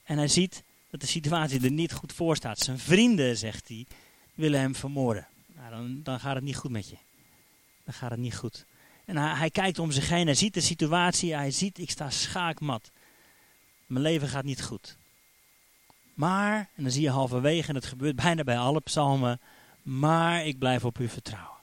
En 0.03 0.17
hij 0.17 0.27
ziet 0.27 0.63
dat 0.89 0.99
de 0.99 1.07
situatie 1.07 1.63
er 1.63 1.71
niet 1.71 1.93
goed 1.93 2.13
voor 2.13 2.35
staat. 2.35 2.59
Zijn 2.59 2.79
vrienden, 2.79 3.37
zegt 3.37 3.67
hij, 3.67 3.85
willen 4.33 4.59
hem 4.59 4.75
vermoorden. 4.75 5.27
Nou, 5.55 5.69
dan, 5.69 6.03
dan 6.03 6.19
gaat 6.19 6.35
het 6.35 6.43
niet 6.43 6.55
goed 6.55 6.71
met 6.71 6.89
je. 6.89 6.97
Dan 7.83 7.93
gaat 7.93 8.11
het 8.11 8.19
niet 8.19 8.35
goed. 8.35 8.65
En 9.05 9.17
hij, 9.17 9.49
kijkt 9.49 9.79
om 9.79 9.91
zich 9.91 10.09
heen, 10.09 10.25
hij 10.25 10.35
ziet 10.35 10.53
de 10.53 10.61
situatie, 10.61 11.35
hij 11.35 11.51
ziet, 11.51 11.77
ik 11.77 11.89
sta 11.89 12.09
schaakmat. 12.09 12.91
Mijn 13.85 14.03
leven 14.03 14.27
gaat 14.27 14.43
niet 14.43 14.63
goed. 14.63 14.97
Maar, 16.13 16.69
en 16.75 16.83
dan 16.83 16.91
zie 16.91 17.01
je 17.01 17.09
halverwege, 17.09 17.69
en 17.69 17.75
het 17.75 17.85
gebeurt 17.85 18.15
bijna 18.25 18.43
bij 18.43 18.57
alle 18.57 18.81
psalmen, 18.81 19.39
maar 19.81 20.45
ik 20.45 20.59
blijf 20.59 20.85
op 20.85 20.99
u 20.99 21.07
vertrouwen. 21.07 21.57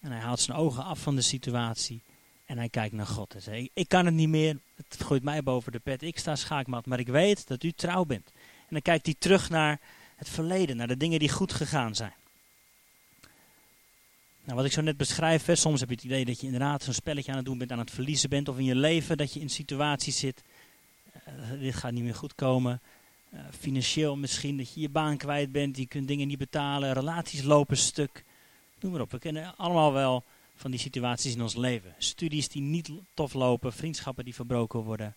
En 0.00 0.10
hij 0.10 0.20
haalt 0.20 0.40
zijn 0.40 0.56
ogen 0.56 0.84
af 0.84 0.98
van 0.98 1.14
de 1.14 1.22
situatie 1.22 2.02
en 2.44 2.58
hij 2.58 2.68
kijkt 2.68 2.94
naar 2.94 3.06
God 3.06 3.34
en 3.34 3.42
zegt, 3.42 3.68
ik 3.74 3.88
kan 3.88 4.04
het 4.04 4.14
niet 4.14 4.28
meer, 4.28 4.58
het 4.76 5.02
gooit 5.02 5.22
mij 5.22 5.42
boven 5.42 5.72
de 5.72 5.78
pet, 5.78 6.02
ik 6.02 6.18
sta 6.18 6.36
schaakmat, 6.36 6.86
maar 6.86 6.98
ik 6.98 7.08
weet 7.08 7.46
dat 7.46 7.62
u 7.62 7.72
trouw 7.72 8.04
bent. 8.04 8.32
En 8.34 8.70
dan 8.70 8.82
kijkt 8.82 9.06
hij 9.06 9.14
terug 9.18 9.50
naar 9.50 9.80
het 10.16 10.28
verleden, 10.28 10.76
naar 10.76 10.88
de 10.88 10.96
dingen 10.96 11.18
die 11.18 11.28
goed 11.28 11.52
gegaan 11.52 11.94
zijn. 11.94 12.14
Nou, 14.44 14.56
wat 14.56 14.64
ik 14.64 14.72
zo 14.72 14.80
net 14.80 14.96
beschrijf, 14.96 15.44
hè, 15.44 15.54
soms 15.54 15.80
heb 15.80 15.88
je 15.88 15.94
het 15.94 16.04
idee 16.04 16.24
dat 16.24 16.40
je 16.40 16.46
inderdaad 16.46 16.82
zo'n 16.82 16.94
spelletje 16.94 17.30
aan 17.30 17.36
het 17.36 17.46
doen 17.46 17.58
bent, 17.58 17.72
aan 17.72 17.78
het 17.78 17.90
verliezen 17.90 18.30
bent, 18.30 18.48
of 18.48 18.58
in 18.58 18.64
je 18.64 18.74
leven 18.74 19.16
dat 19.16 19.32
je 19.32 19.40
in 19.40 19.50
situaties 19.50 20.18
zit, 20.18 20.42
uh, 21.28 21.60
dit 21.60 21.74
gaat 21.74 21.92
niet 21.92 22.04
meer 22.04 22.14
goed 22.14 22.34
komen. 22.34 22.80
Uh, 23.34 23.40
financieel 23.58 24.16
misschien, 24.16 24.56
dat 24.56 24.74
je 24.74 24.80
je 24.80 24.88
baan 24.88 25.16
kwijt 25.16 25.52
bent, 25.52 25.76
je 25.76 25.86
kunt 25.86 26.08
dingen 26.08 26.28
niet 26.28 26.38
betalen, 26.38 26.92
relaties 26.92 27.42
lopen 27.42 27.76
stuk. 27.76 28.24
Noem 28.80 28.92
maar 28.92 29.00
op, 29.00 29.10
we 29.10 29.18
kennen 29.18 29.56
allemaal 29.56 29.92
wel 29.92 30.24
van 30.56 30.70
die 30.70 30.80
situaties 30.80 31.34
in 31.34 31.42
ons 31.42 31.54
leven. 31.54 31.94
Studies 31.98 32.48
die 32.48 32.62
niet 32.62 32.90
tof 33.14 33.32
lopen, 33.32 33.72
vriendschappen 33.72 34.24
die 34.24 34.34
verbroken 34.34 34.80
worden. 34.80 35.14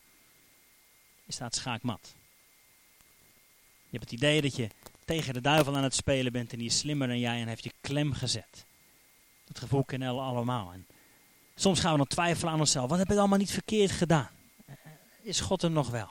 Je 1.26 1.34
staat 1.34 1.56
schaakmat. 1.56 2.16
Je 3.90 3.98
hebt 3.98 4.04
het 4.04 4.20
idee 4.20 4.42
dat 4.42 4.56
je 4.56 4.70
tegen 5.06 5.34
de 5.34 5.42
duivel 5.42 5.76
aan 5.76 5.84
het 5.84 5.96
spelen 5.96 6.32
bent 6.32 6.52
en 6.52 6.58
die 6.58 6.68
is 6.68 6.78
slimmer 6.78 7.08
dan 7.08 7.20
jij 7.20 7.42
en 7.42 7.48
heeft 7.48 7.64
je 7.64 7.74
klem 7.82 8.14
gezet. 8.14 8.66
Dat 9.46 9.60
gevoel 9.60 9.84
kennen 9.84 10.16
we 10.16 10.22
allemaal. 10.22 10.74
En 10.74 10.86
soms 11.56 11.80
gaan 11.80 11.92
we 11.92 11.98
dan 11.98 12.08
twijfelen 12.08 12.54
aan 12.54 12.60
onszelf. 12.60 12.90
Wat 12.90 13.00
heb 13.00 13.12
ik 13.12 13.18
allemaal 13.18 13.38
niet 13.38 13.52
verkeerd 13.52 13.92
gedaan? 13.92 14.30
Is 15.22 15.40
God 15.40 15.64
er 15.64 15.72
nog 15.72 15.90
wel? 15.90 16.10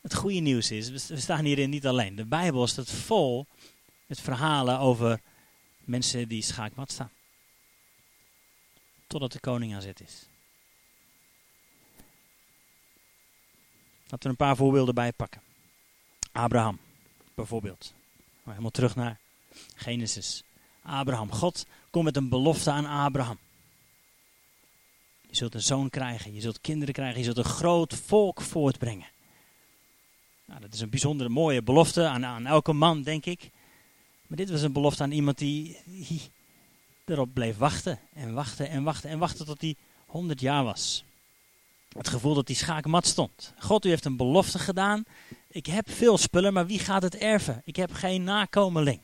Het 0.00 0.14
goede 0.14 0.38
nieuws 0.38 0.70
is, 0.70 1.08
we 1.08 1.20
staan 1.20 1.44
hierin 1.44 1.70
niet 1.70 1.86
alleen. 1.86 2.14
De 2.14 2.24
Bijbel 2.24 2.66
staat 2.66 2.90
vol 2.90 3.46
met 4.06 4.20
verhalen 4.20 4.78
over 4.78 5.20
mensen 5.78 6.28
die 6.28 6.42
schaakmat 6.42 6.92
staan. 6.92 7.10
Totdat 9.06 9.32
de 9.32 9.40
koning 9.40 9.74
aan 9.74 9.82
zet 9.82 10.00
is. 10.00 10.26
Laten 14.02 14.18
we 14.22 14.28
een 14.28 14.36
paar 14.36 14.56
voorbeelden 14.56 14.94
bij 14.94 15.12
pakken. 15.12 15.40
Abraham, 16.32 16.78
bijvoorbeeld. 17.34 17.94
Helemaal 18.44 18.70
terug 18.70 18.96
naar 18.96 19.18
Genesis 19.74 20.42
Abraham. 20.82 21.32
God 21.32 21.66
komt 21.90 22.04
met 22.04 22.16
een 22.16 22.28
belofte 22.28 22.70
aan 22.70 22.86
Abraham. 22.86 23.38
Je 25.26 25.36
zult 25.36 25.54
een 25.54 25.62
zoon 25.62 25.90
krijgen, 25.90 26.34
je 26.34 26.40
zult 26.40 26.60
kinderen 26.60 26.94
krijgen, 26.94 27.18
je 27.18 27.24
zult 27.24 27.36
een 27.36 27.44
groot 27.44 27.94
volk 27.94 28.40
voortbrengen. 28.40 29.06
Nou, 30.44 30.60
dat 30.60 30.74
is 30.74 30.80
een 30.80 30.90
bijzondere 30.90 31.28
mooie 31.28 31.62
belofte 31.62 32.06
aan, 32.06 32.24
aan 32.24 32.46
elke 32.46 32.72
man, 32.72 33.02
denk 33.02 33.26
ik. 33.26 33.50
Maar 34.26 34.36
dit 34.36 34.50
was 34.50 34.62
een 34.62 34.72
belofte 34.72 35.02
aan 35.02 35.10
iemand 35.10 35.38
die, 35.38 35.78
die 35.84 36.20
erop 37.04 37.34
bleef 37.34 37.56
wachten 37.56 37.98
en 38.12 38.34
wachten 38.34 38.68
en 38.68 38.82
wachten 38.82 39.10
en 39.10 39.18
wachten 39.18 39.46
tot 39.46 39.60
hij 39.60 39.76
100 40.06 40.40
jaar 40.40 40.64
was. 40.64 41.04
Het 41.88 42.08
gevoel 42.08 42.34
dat 42.34 42.46
die 42.46 42.56
schaakmat 42.56 43.06
stond. 43.06 43.54
God, 43.58 43.84
u 43.84 43.88
heeft 43.88 44.04
een 44.04 44.16
belofte 44.16 44.58
gedaan. 44.58 45.04
Ik 45.48 45.66
heb 45.66 45.90
veel 45.90 46.18
spullen, 46.18 46.52
maar 46.52 46.66
wie 46.66 46.78
gaat 46.78 47.02
het 47.02 47.16
erven? 47.16 47.62
Ik 47.64 47.76
heb 47.76 47.92
geen 47.92 48.24
nakomeling. 48.24 49.00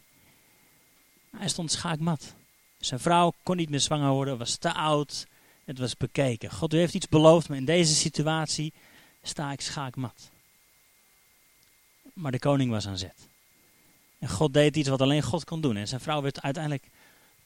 Hij 1.37 1.49
stond 1.49 1.71
schaakmat. 1.73 2.35
Zijn 2.78 3.00
vrouw 3.00 3.33
kon 3.42 3.57
niet 3.57 3.71
meer 3.71 3.80
zwanger 3.80 4.11
worden, 4.11 4.38
was 4.38 4.57
te 4.57 4.75
oud. 4.75 5.26
Het 5.64 5.78
was 5.78 5.97
bekeken. 5.97 6.50
God, 6.50 6.75
u 6.75 6.78
heeft 6.78 6.95
iets 6.95 7.09
beloofd, 7.09 7.49
maar 7.49 7.59
in 7.59 7.64
deze 7.64 7.95
situatie 7.95 8.73
sta 9.23 9.52
ik 9.52 9.61
schaakmat. 9.61 10.30
Maar 12.12 12.33
de 12.33 12.38
koning 12.38 12.71
was 12.71 12.87
aan 12.87 12.99
zet. 12.99 13.28
En 14.19 14.28
God 14.28 14.52
deed 14.52 14.76
iets 14.76 14.88
wat 14.88 15.00
alleen 15.00 15.23
God 15.23 15.45
kon 15.45 15.61
doen. 15.61 15.76
En 15.76 15.88
zijn 15.88 16.00
vrouw 16.00 16.23
werd 16.23 16.42
uiteindelijk 16.42 16.88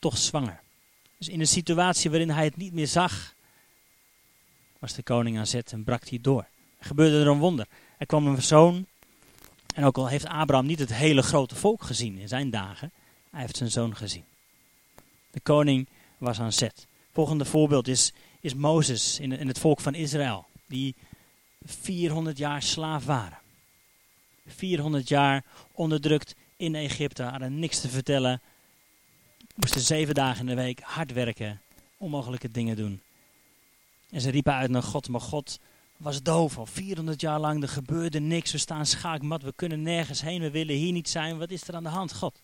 toch 0.05 0.19
zwanger. 0.19 0.61
Dus 1.19 1.29
in 1.29 1.41
een 1.41 1.47
situatie 1.47 2.11
waarin 2.11 2.31
hij 2.31 2.45
het 2.45 2.57
niet 2.57 2.73
meer 2.73 2.87
zag, 2.87 3.35
was 4.79 4.95
de 4.95 5.03
koning 5.03 5.39
aan 5.39 5.47
zet 5.47 5.73
en 5.73 5.85
brak 5.85 6.09
hij 6.09 6.19
door. 6.21 6.47
Er 6.79 6.87
gebeurde 6.87 7.21
er 7.21 7.27
een 7.27 7.39
wonder. 7.39 7.67
Er 7.99 8.07
kwam 8.07 8.27
een 8.27 8.43
zoon. 8.43 8.87
En 9.75 9.85
ook 9.85 9.97
al 9.97 10.09
heeft 10.09 10.27
Abraham 10.27 10.67
niet 10.67 10.79
het 10.79 10.95
hele 10.95 11.23
grote 11.23 11.55
volk 11.55 11.83
gezien 11.83 12.19
in 12.19 12.29
zijn 12.29 12.51
dagen, 12.51 12.93
hij 13.31 13.41
heeft 13.41 13.57
zijn 13.57 13.71
zoon 13.71 13.97
gezien. 13.97 14.25
De 15.31 15.41
koning 15.41 15.89
was 16.19 16.41
aan 16.41 16.53
zet. 16.53 16.87
Volgende 17.13 17.45
voorbeeld 17.45 17.89
is, 17.89 18.13
is 18.41 18.55
Mozes 18.55 19.21
in, 19.21 19.33
in 19.33 19.49
het 19.49 19.59
volk 19.59 19.81
van 19.81 19.95
Israël, 19.95 20.47
die 20.67 20.95
400 21.65 22.39
jaar 22.39 22.63
slaaf 22.63 23.05
waren. 23.05 23.39
400 24.47 25.09
jaar 25.09 25.45
onderdrukt 25.73 26.35
in 26.57 26.75
Egypte, 26.75 27.23
hadden 27.23 27.59
niks 27.59 27.81
te 27.81 27.89
vertellen, 27.89 28.41
moesten 29.55 29.81
zeven 29.81 30.15
dagen 30.15 30.41
in 30.41 30.57
de 30.57 30.63
week 30.63 30.81
hard 30.81 31.13
werken, 31.13 31.61
onmogelijke 31.97 32.51
dingen 32.51 32.77
doen. 32.77 33.01
En 34.11 34.21
ze 34.21 34.31
riepen 34.31 34.55
uit 34.55 34.71
naar 34.71 34.83
God, 34.83 35.09
maar 35.09 35.21
God 35.21 35.59
was 35.97 36.23
doof 36.23 36.59
al 36.59 36.67
400 36.67 37.21
jaar 37.21 37.41
lang, 37.41 37.63
er 37.63 37.69
gebeurde 37.69 38.21
niks, 38.21 38.53
we 38.53 38.59
staan 38.59 38.87
schaakmat, 38.87 39.43
we 39.43 39.53
kunnen 39.57 39.83
nergens 39.83 40.21
heen, 40.21 40.41
we 40.41 40.51
willen 40.51 40.75
hier 40.75 40.93
niet 40.93 41.09
zijn, 41.09 41.39
wat 41.39 41.51
is 41.51 41.69
er 41.69 41.75
aan 41.75 41.83
de 41.83 41.89
hand, 41.89 42.13
God? 42.15 42.35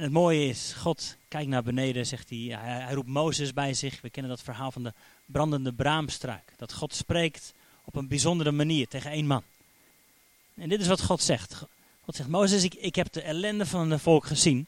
En 0.00 0.02
het 0.02 0.12
mooie 0.12 0.46
is, 0.46 0.72
God 0.76 1.16
kijkt 1.28 1.48
naar 1.48 1.62
beneden, 1.62 2.06
zegt 2.06 2.30
hij, 2.30 2.38
hij, 2.38 2.94
roept 2.94 3.08
Mozes 3.08 3.52
bij 3.52 3.74
zich. 3.74 4.00
We 4.00 4.10
kennen 4.10 4.32
dat 4.32 4.42
verhaal 4.42 4.72
van 4.72 4.82
de 4.82 4.92
brandende 5.26 5.72
braamstruik. 5.72 6.52
Dat 6.56 6.72
God 6.72 6.94
spreekt 6.94 7.52
op 7.84 7.96
een 7.96 8.08
bijzondere 8.08 8.50
manier 8.50 8.88
tegen 8.88 9.10
één 9.10 9.26
man. 9.26 9.42
En 10.54 10.68
dit 10.68 10.80
is 10.80 10.86
wat 10.86 11.02
God 11.02 11.22
zegt. 11.22 11.64
God 12.04 12.16
zegt, 12.16 12.28
Mozes, 12.28 12.62
ik, 12.62 12.74
ik 12.74 12.94
heb 12.94 13.12
de 13.12 13.22
ellende 13.22 13.66
van 13.66 13.90
het 13.90 14.00
volk 14.00 14.26
gezien. 14.26 14.66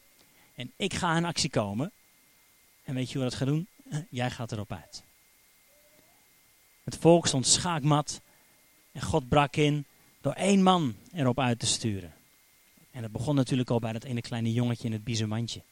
En 0.54 0.72
ik 0.76 0.94
ga 0.94 1.16
in 1.16 1.24
actie 1.24 1.50
komen. 1.50 1.92
En 2.84 2.94
weet 2.94 3.10
je 3.10 3.18
hoe 3.18 3.28
dat 3.28 3.34
gaat 3.34 3.48
doen? 3.48 3.68
Jij 4.10 4.30
gaat 4.30 4.52
erop 4.52 4.72
uit. 4.72 5.02
Het 6.84 6.96
volk 6.96 7.26
stond 7.26 7.46
schaakmat. 7.46 8.20
En 8.92 9.02
God 9.02 9.28
brak 9.28 9.56
in 9.56 9.86
door 10.20 10.32
één 10.32 10.62
man 10.62 10.94
erop 11.12 11.38
uit 11.38 11.58
te 11.58 11.66
sturen. 11.66 12.12
En 12.90 13.02
dat 13.02 13.12
begon 13.12 13.34
natuurlijk 13.34 13.70
al 13.70 13.78
bij 13.78 13.92
dat 13.92 14.04
ene 14.04 14.20
kleine 14.20 14.52
jongetje 14.52 14.86
in 14.86 14.92
het 14.92 15.04
biezenmandje. 15.04 15.62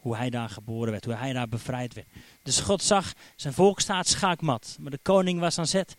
Hoe 0.00 0.16
hij 0.16 0.30
daar 0.30 0.48
geboren 0.48 0.90
werd, 0.90 1.04
hoe 1.04 1.14
hij 1.14 1.32
daar 1.32 1.48
bevrijd 1.48 1.94
werd. 1.94 2.06
Dus 2.42 2.60
God 2.60 2.82
zag, 2.82 3.12
zijn 3.36 3.54
volk 3.54 3.80
staat 3.80 4.06
schaakmat. 4.06 4.76
Maar 4.80 4.90
de 4.90 4.98
koning 5.02 5.40
was 5.40 5.58
aan 5.58 5.66
zet. 5.66 5.94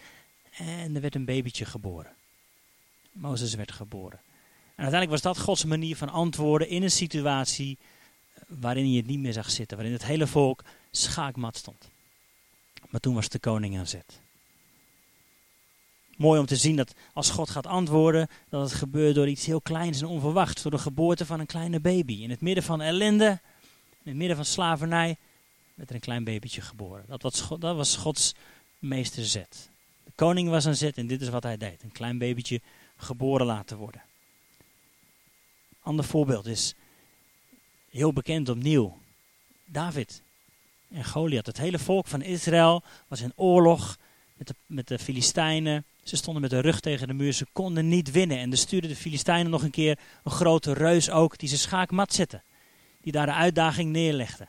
En 0.58 0.96
er 0.96 1.02
werd 1.02 1.16
een 1.16 1.26
babytje 1.26 1.66
geboren. 1.66 2.16
Mozes 3.12 3.56
werd 3.56 3.72
geboren. 3.72 4.20
En 4.76 4.84
uiteindelijk 4.84 5.12
was 5.12 5.34
dat 5.34 5.44
Gods 5.44 5.66
manier 5.66 5.96
van 5.96 6.10
antwoorden 6.10 6.70
in 6.70 6.84
een 6.84 6.92
situatie 6.92 7.78
waarin 8.48 8.86
hij 8.86 8.96
het 8.96 9.06
niet 9.06 9.20
meer 9.20 9.34
zag 9.34 9.50
zitten. 9.50 9.78
Waarin 9.78 9.96
het 9.96 10.06
hele 10.06 10.28
volk 10.28 10.64
schaakmat 10.92 11.58
stond. 11.58 11.90
Maar 12.90 13.00
toen 13.00 13.16
was 13.16 13.30
de 13.30 13.40
koning 13.40 13.78
aan 13.78 13.88
zet. 13.88 14.22
Mooi 16.18 16.40
om 16.40 16.46
te 16.46 16.56
zien 16.56 16.76
dat 16.76 16.94
als 17.14 17.30
God 17.30 17.50
gaat 17.50 17.68
antwoorden, 17.68 18.28
dat 18.50 18.70
het 18.70 18.80
gebeurt 18.80 19.16
door 19.16 19.28
iets 19.28 19.46
heel 19.46 19.62
kleins 19.62 20.02
en 20.02 20.08
onverwachts. 20.08 20.62
Door 20.62 20.72
de 20.72 20.78
geboorte 20.78 21.26
van 21.26 21.40
een 21.40 21.46
kleine 21.46 21.80
baby. 21.80 22.22
In 22.22 22.30
het 22.30 22.42
midden 22.42 22.64
van 22.64 22.82
ellende, 22.82 23.40
in 24.04 24.12
het 24.12 24.16
midden 24.16 24.36
van 24.36 24.46
slavernij, 24.46 25.18
werd 25.74 25.90
er 25.90 25.96
een 25.96 26.02
klein 26.02 26.24
babytje 26.24 26.62
geboren. 26.62 27.04
Dat 27.08 27.22
was, 27.22 27.48
dat 27.60 27.76
was 27.76 27.96
Gods 27.96 28.34
meesterzet. 28.80 29.70
De 30.04 30.12
koning 30.16 30.50
was 30.50 30.66
aan 30.66 30.76
zet 30.76 30.98
en 30.98 31.08
dit 31.08 31.22
is 31.22 31.30
wat 31.30 31.44
hij 31.44 31.58
deed. 31.58 31.84
Een 31.84 31.92
klein 31.92 32.18
babytje 32.18 32.62
geboren 32.98 33.46
laten 33.46 33.78
worden. 33.78 34.02
Ander 35.82 36.06
voorbeeld 36.06 36.46
is 36.46 36.76
heel 37.90 38.14
bekend 38.14 38.50
opnieuw. 38.50 38.98
David 39.66 40.22
en 40.92 41.06
Goliath. 41.06 41.46
Het 41.46 41.58
hele 41.58 41.80
volk 41.80 42.08
van 42.08 42.22
Israël 42.22 42.84
was 43.08 43.22
in 43.22 43.32
oorlog 43.36 43.98
met 44.34 44.48
de, 44.48 44.56
met 44.66 44.88
de 44.88 45.00
Filistijnen. 45.00 45.86
Ze 46.04 46.16
stonden 46.16 46.42
met 46.42 46.52
de 46.52 46.60
rug 46.60 46.80
tegen 46.80 47.08
de 47.08 47.14
muur. 47.14 47.34
Ze 47.34 47.46
konden 47.52 47.88
niet 47.88 48.12
winnen. 48.12 48.38
En 48.38 48.50
dan 48.50 48.60
stuurden 48.60 48.90
de 48.90 48.96
Filistijnen 48.96 49.52
nog 49.52 49.64
een 49.64 49.72
keer 49.72 50.00
een 50.24 50.32
grote 50.32 50.74
reus 50.74 51.10
ook. 51.10 51.38
Die 51.38 51.50
ze 51.50 51.58
schaakmat 51.58 52.14
zetten. 52.14 52.44
Die 53.02 53.12
daar 53.12 53.26
de 53.26 53.34
uitdaging 53.34 53.92
neerlegde. 53.92 54.48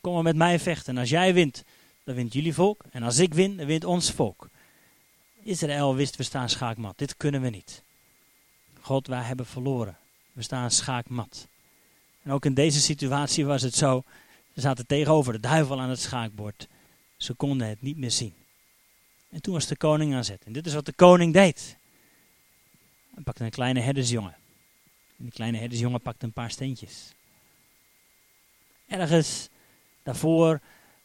Kom 0.00 0.14
maar 0.14 0.22
met 0.22 0.36
mij 0.36 0.58
vechten. 0.58 0.94
En 0.94 1.00
als 1.00 1.10
jij 1.10 1.34
wint, 1.34 1.64
dan 2.04 2.14
wint 2.14 2.32
jullie 2.32 2.54
volk. 2.54 2.84
En 2.90 3.02
als 3.02 3.18
ik 3.18 3.34
win, 3.34 3.56
dan 3.56 3.66
wint 3.66 3.84
ons 3.84 4.10
volk. 4.10 4.48
Israël 5.42 5.94
wist, 5.94 6.16
we 6.16 6.22
staan 6.22 6.48
schaakmat. 6.48 6.98
Dit 6.98 7.16
kunnen 7.16 7.42
we 7.42 7.48
niet. 7.48 7.82
God, 8.80 9.06
wij 9.06 9.22
hebben 9.22 9.46
verloren. 9.46 9.98
We 10.32 10.42
staan 10.42 10.70
schaakmat. 10.70 11.48
En 12.26 12.32
ook 12.32 12.44
in 12.44 12.54
deze 12.54 12.80
situatie 12.80 13.46
was 13.46 13.62
het 13.62 13.74
zo. 13.74 14.02
Ze 14.54 14.60
zaten 14.60 14.86
tegenover 14.86 15.32
de 15.32 15.40
duivel 15.40 15.80
aan 15.80 15.88
het 15.88 16.00
schaakbord. 16.00 16.68
Ze 17.16 17.34
konden 17.34 17.68
het 17.68 17.82
niet 17.82 17.96
meer 17.96 18.10
zien. 18.10 18.34
En 19.30 19.40
toen 19.40 19.54
was 19.54 19.66
de 19.66 19.76
koning 19.76 20.14
aan 20.14 20.24
zet. 20.24 20.44
En 20.44 20.52
dit 20.52 20.66
is 20.66 20.74
wat 20.74 20.86
de 20.86 20.92
koning 20.92 21.32
deed. 21.32 21.76
Hij 23.14 23.22
pakte 23.22 23.44
een 23.44 23.50
kleine 23.50 23.80
herdersjongen. 23.80 24.34
En 25.18 25.24
die 25.24 25.32
kleine 25.32 25.58
herdersjongen 25.58 26.00
pakte 26.00 26.24
een 26.24 26.32
paar 26.32 26.50
steentjes. 26.50 27.12
Ergens 28.86 29.48
daarvoor 30.02 30.60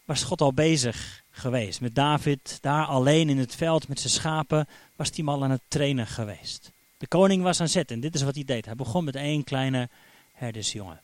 was 0.05 0.23
God 0.23 0.41
al 0.41 0.53
bezig 0.53 1.23
geweest. 1.31 1.81
Met 1.81 1.95
David, 1.95 2.57
daar 2.61 2.85
alleen 2.85 3.29
in 3.29 3.37
het 3.37 3.55
veld 3.55 3.87
met 3.87 3.99
zijn 3.99 4.13
schapen, 4.13 4.67
was 4.95 5.11
hij 5.15 5.25
al 5.25 5.43
aan 5.43 5.51
het 5.51 5.61
trainen 5.67 6.07
geweest. 6.07 6.71
De 6.97 7.07
koning 7.07 7.43
was 7.43 7.61
aan 7.61 7.69
zet 7.69 7.91
en 7.91 7.99
dit 7.99 8.15
is 8.15 8.21
wat 8.21 8.35
hij 8.35 8.43
deed. 8.43 8.65
Hij 8.65 8.75
begon 8.75 9.03
met 9.03 9.15
één 9.15 9.43
kleine 9.43 9.89
herdersjongen. 10.33 11.01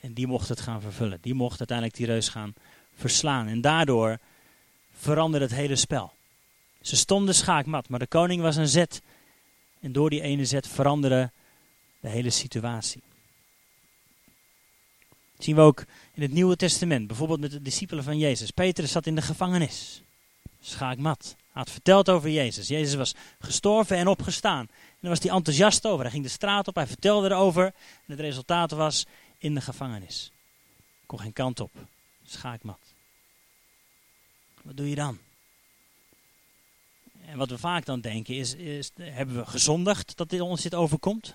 En 0.00 0.12
die 0.12 0.26
mocht 0.26 0.48
het 0.48 0.60
gaan 0.60 0.80
vervullen. 0.80 1.18
Die 1.20 1.34
mocht 1.34 1.58
uiteindelijk 1.58 1.96
die 1.96 2.06
reus 2.06 2.28
gaan 2.28 2.54
verslaan. 2.94 3.46
En 3.46 3.60
daardoor 3.60 4.18
veranderde 4.92 5.46
het 5.46 5.54
hele 5.54 5.76
spel. 5.76 6.12
Ze 6.80 6.96
stonden 6.96 7.34
schaakmat, 7.34 7.88
maar 7.88 7.98
de 7.98 8.06
koning 8.06 8.42
was 8.42 8.56
een 8.56 8.68
zet. 8.68 9.02
En 9.80 9.92
door 9.92 10.10
die 10.10 10.22
ene 10.22 10.44
zet 10.44 10.68
veranderde 10.68 11.30
de 12.00 12.08
hele 12.08 12.30
situatie. 12.30 13.02
Dat 15.36 15.44
zien 15.44 15.54
we 15.54 15.60
ook 15.60 15.84
in 16.14 16.22
het 16.22 16.32
Nieuwe 16.32 16.56
Testament, 16.56 17.06
bijvoorbeeld 17.06 17.40
met 17.40 17.50
de 17.50 17.62
discipelen 17.62 18.04
van 18.04 18.18
Jezus. 18.18 18.50
Petrus 18.50 18.92
zat 18.92 19.06
in 19.06 19.14
de 19.14 19.22
gevangenis, 19.22 20.02
schaakmat. 20.60 21.36
Hij 21.52 21.62
had 21.62 21.70
verteld 21.70 22.08
over 22.08 22.30
Jezus. 22.30 22.68
Jezus 22.68 22.94
was 22.94 23.14
gestorven 23.38 23.96
en 23.96 24.08
opgestaan. 24.08 24.60
En 24.60 24.98
daar 25.00 25.10
was 25.10 25.22
hij 25.22 25.30
enthousiast 25.30 25.86
over. 25.86 26.02
Hij 26.02 26.10
ging 26.10 26.24
de 26.24 26.30
straat 26.30 26.68
op, 26.68 26.74
hij 26.74 26.86
vertelde 26.86 27.28
erover. 27.28 27.64
En 27.64 27.72
het 28.06 28.20
resultaat 28.20 28.70
was 28.70 29.06
in 29.40 29.54
de 29.54 29.60
gevangenis. 29.60 30.32
Kon 31.06 31.20
geen 31.20 31.32
kant 31.32 31.60
op. 31.60 31.70
Schaakmat. 32.24 32.94
Wat 34.62 34.76
doe 34.76 34.88
je 34.88 34.94
dan? 34.94 35.18
En 37.26 37.38
wat 37.38 37.48
we 37.48 37.58
vaak 37.58 37.84
dan 37.84 38.00
denken 38.00 38.34
is, 38.34 38.54
is 38.54 38.90
hebben 39.00 39.36
we 39.36 39.46
gezondigd 39.46 40.16
dat 40.16 40.30
dit 40.30 40.40
ons 40.40 40.62
dit 40.62 40.74
overkomt? 40.74 41.34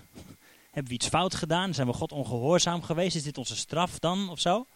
Hebben 0.70 0.94
we 0.94 0.98
iets 1.00 1.08
fout 1.08 1.34
gedaan? 1.34 1.74
Zijn 1.74 1.86
we 1.86 1.92
God 1.92 2.12
ongehoorzaam 2.12 2.82
geweest? 2.82 3.16
Is 3.16 3.22
dit 3.22 3.38
onze 3.38 3.56
straf 3.56 3.98
dan 3.98 4.28
of 4.28 4.40
zo? 4.40 4.66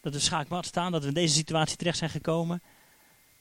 Dat 0.00 0.12
we 0.12 0.18
schaakmat 0.18 0.66
staan, 0.66 0.92
dat 0.92 1.02
we 1.02 1.08
in 1.08 1.14
deze 1.14 1.34
situatie 1.34 1.76
terecht 1.76 1.98
zijn 1.98 2.10
gekomen? 2.10 2.62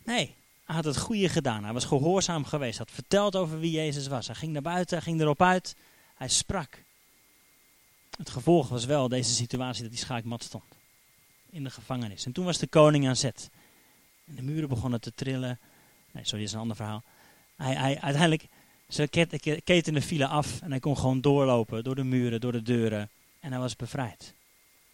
Nee, 0.03 0.35
hij 0.65 0.75
had 0.75 0.85
het 0.85 0.97
goede 0.97 1.29
gedaan. 1.29 1.63
Hij 1.63 1.73
was 1.73 1.85
gehoorzaam 1.85 2.45
geweest. 2.45 2.77
Hij 2.77 2.85
had 2.87 2.95
verteld 2.95 3.35
over 3.35 3.59
wie 3.59 3.71
Jezus 3.71 4.07
was. 4.07 4.27
Hij 4.27 4.35
ging 4.35 4.53
naar 4.53 4.61
buiten, 4.61 4.97
hij 4.97 5.05
ging 5.05 5.21
erop 5.21 5.41
uit. 5.41 5.75
Hij 6.15 6.29
sprak. 6.29 6.83
Het 8.17 8.29
gevolg 8.29 8.69
was 8.69 8.85
wel 8.85 9.07
deze 9.07 9.33
situatie 9.33 9.81
dat 9.83 9.91
hij 9.91 10.01
schaakmat 10.01 10.43
stond. 10.43 10.63
In 11.49 11.63
de 11.63 11.69
gevangenis. 11.69 12.25
En 12.25 12.31
toen 12.31 12.45
was 12.45 12.57
de 12.57 12.67
koning 12.67 13.07
aan 13.07 13.15
zet. 13.15 13.49
En 14.25 14.35
de 14.35 14.41
muren 14.41 14.69
begonnen 14.69 15.01
te 15.01 15.13
trillen. 15.15 15.59
Nee, 16.11 16.23
sorry, 16.25 16.39
dat 16.39 16.47
is 16.47 16.53
een 16.53 16.59
ander 16.59 16.75
verhaal. 16.75 17.03
Hij, 17.55 17.75
hij, 17.75 17.99
uiteindelijk, 18.01 18.47
zijn 18.87 19.09
ketenen 19.63 20.01
vielen 20.01 20.29
af 20.29 20.61
en 20.61 20.69
hij 20.69 20.79
kon 20.79 20.97
gewoon 20.97 21.21
doorlopen 21.21 21.83
door 21.83 21.95
de 21.95 22.03
muren, 22.03 22.41
door 22.41 22.51
de 22.51 22.61
deuren. 22.61 23.09
En 23.39 23.51
hij 23.51 23.59
was 23.59 23.75
bevrijd. 23.75 24.33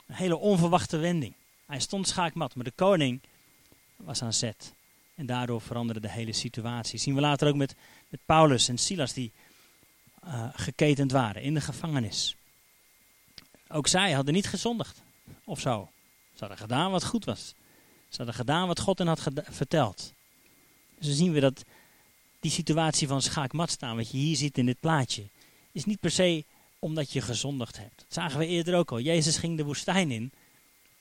Een 0.08 0.16
hele 0.16 0.38
onverwachte 0.38 0.98
wending. 0.98 1.34
Hij 1.66 1.80
stond 1.80 2.08
schaakmat, 2.08 2.56
maar 2.56 2.64
de 2.64 2.74
koning 2.76 3.22
was 3.96 4.22
aan 4.22 4.34
zet. 4.34 4.74
En 5.16 5.26
daardoor 5.26 5.62
veranderde 5.62 6.02
de 6.02 6.12
hele 6.12 6.34
situatie. 6.34 7.00
Zien 7.00 7.16
we 7.16 7.22
later 7.22 7.48
ook 7.48 7.56
met, 7.56 7.76
met 8.10 8.20
Paulus 8.26 8.68
en 8.68 8.78
Silas 8.78 9.14
die 9.14 9.32
uh, 10.26 10.50
geketend 10.54 11.12
waren 11.12 11.42
in 11.42 11.54
de 11.54 11.62
gevangenis. 11.62 12.36
Ook 13.68 13.88
zij 13.88 14.12
hadden 14.12 14.34
niet 14.34 14.48
gezondigd. 14.48 15.02
Of 15.44 15.60
zo. 15.60 15.90
Ze 16.34 16.40
hadden 16.40 16.58
gedaan 16.58 16.92
wat 16.92 17.06
goed 17.06 17.26
was. 17.26 17.54
Ze 18.10 18.18
hadden 18.18 18.36
gedaan 18.36 18.68
wat 18.68 18.80
God 18.80 18.98
hen 18.98 19.08
had 19.08 19.28
verteld. 19.50 20.14
Dus 20.98 21.08
dan 21.08 21.16
zien 21.16 21.32
we 21.32 21.40
dat 21.40 21.64
die 22.40 22.52
situatie 22.52 23.08
van 23.08 23.22
schaakmat 23.22 23.72
staan, 23.72 23.96
wat 23.96 24.12
je 24.12 24.18
hier 24.18 24.36
ziet 24.36 24.58
in 24.58 24.66
dit 24.66 24.80
plaatje, 24.80 25.24
is 25.72 25.86
niet 25.86 26.00
per 26.00 26.12
se 26.12 26.44
omdat 26.80 27.12
je 27.12 27.22
gezondigd 27.22 27.78
hebt. 27.78 27.98
Dat 27.98 28.14
zagen 28.14 28.40
we 28.40 28.48
eerder 28.48 28.76
ook 28.76 28.92
al. 28.92 29.00
Jezus 29.00 29.38
ging 29.38 29.58
de 29.58 29.64
woestijn 29.64 30.12
in 30.12 30.32